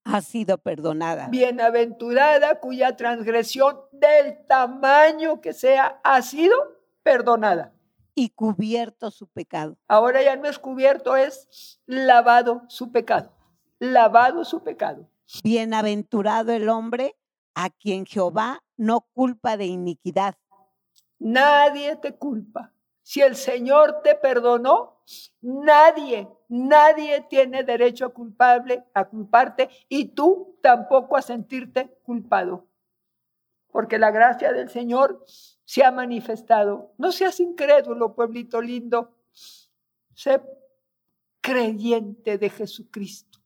[0.05, 1.29] ha sido perdonada.
[1.29, 6.55] Bienaventurada cuya transgresión del tamaño que sea ha sido
[7.03, 7.73] perdonada
[8.15, 9.77] y cubierto su pecado.
[9.89, 13.33] Ahora ya no es cubierto, es lavado su pecado.
[13.79, 15.09] Lavado su pecado.
[15.43, 17.17] Bienaventurado el hombre
[17.55, 20.35] a quien Jehová no culpa de iniquidad.
[21.21, 22.73] Nadie te culpa.
[23.03, 25.03] Si el Señor te perdonó,
[25.41, 32.67] nadie, nadie tiene derecho a culpable, a culparte y tú tampoco a sentirte culpado.
[33.71, 35.25] Porque la gracia del Señor
[35.65, 36.93] se ha manifestado.
[36.99, 39.15] No seas incrédulo, pueblito lindo.
[40.15, 40.41] Sé
[41.41, 43.39] creyente de Jesucristo.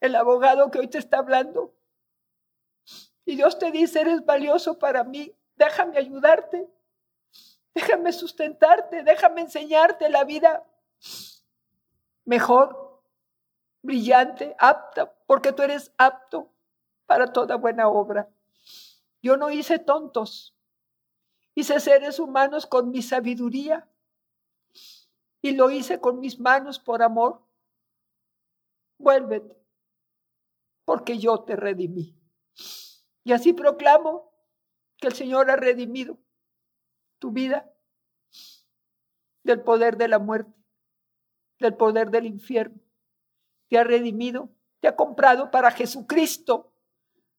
[0.00, 1.74] El abogado que hoy te está hablando.
[3.24, 5.32] Y Dios te dice, eres valioso para mí.
[5.56, 6.68] Déjame ayudarte.
[7.74, 9.02] Déjame sustentarte.
[9.02, 10.64] Déjame enseñarte la vida
[12.24, 13.02] mejor,
[13.82, 16.52] brillante, apta, porque tú eres apto
[17.06, 18.28] para toda buena obra.
[19.22, 20.52] Yo no hice tontos,
[21.54, 23.88] Hice seres humanos con mi sabiduría
[25.42, 27.42] y lo hice con mis manos por amor.
[28.98, 29.60] Vuélvete,
[30.84, 32.16] porque yo te redimí.
[33.24, 34.32] Y así proclamo
[34.96, 36.16] que el Señor ha redimido
[37.22, 37.70] tu vida
[39.44, 40.52] del poder de la muerte,
[41.60, 42.80] del poder del infierno.
[43.68, 44.48] Te ha redimido,
[44.80, 46.72] te ha comprado para Jesucristo,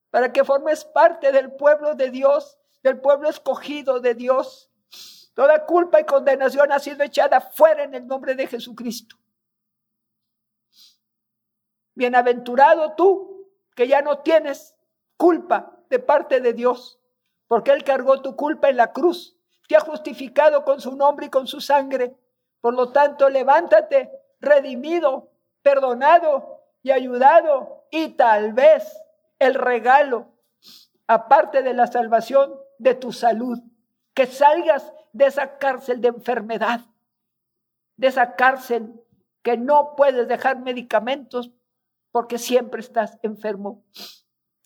[0.10, 4.72] para que formes parte del pueblo de Dios del pueblo escogido de Dios.
[5.34, 9.18] Toda culpa y condenación ha sido echada fuera en el nombre de Jesucristo.
[11.94, 14.76] Bienaventurado tú, que ya no tienes
[15.18, 17.02] culpa de parte de Dios,
[17.48, 19.38] porque Él cargó tu culpa en la cruz,
[19.68, 22.16] te ha justificado con su nombre y con su sangre.
[22.62, 25.30] Por lo tanto, levántate, redimido,
[25.62, 29.00] perdonado y ayudado, y tal vez
[29.40, 30.28] el regalo,
[31.08, 33.60] aparte de la salvación, de tu salud,
[34.14, 36.82] que salgas de esa cárcel de enfermedad,
[37.98, 39.02] de esa cárcel
[39.42, 41.52] que no puedes dejar medicamentos
[42.12, 43.84] porque siempre estás enfermo.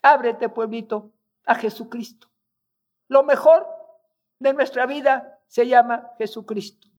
[0.01, 1.11] Ábrete, pueblito,
[1.45, 2.27] a Jesucristo.
[3.07, 3.67] Lo mejor
[4.39, 6.86] de nuestra vida se llama Jesucristo.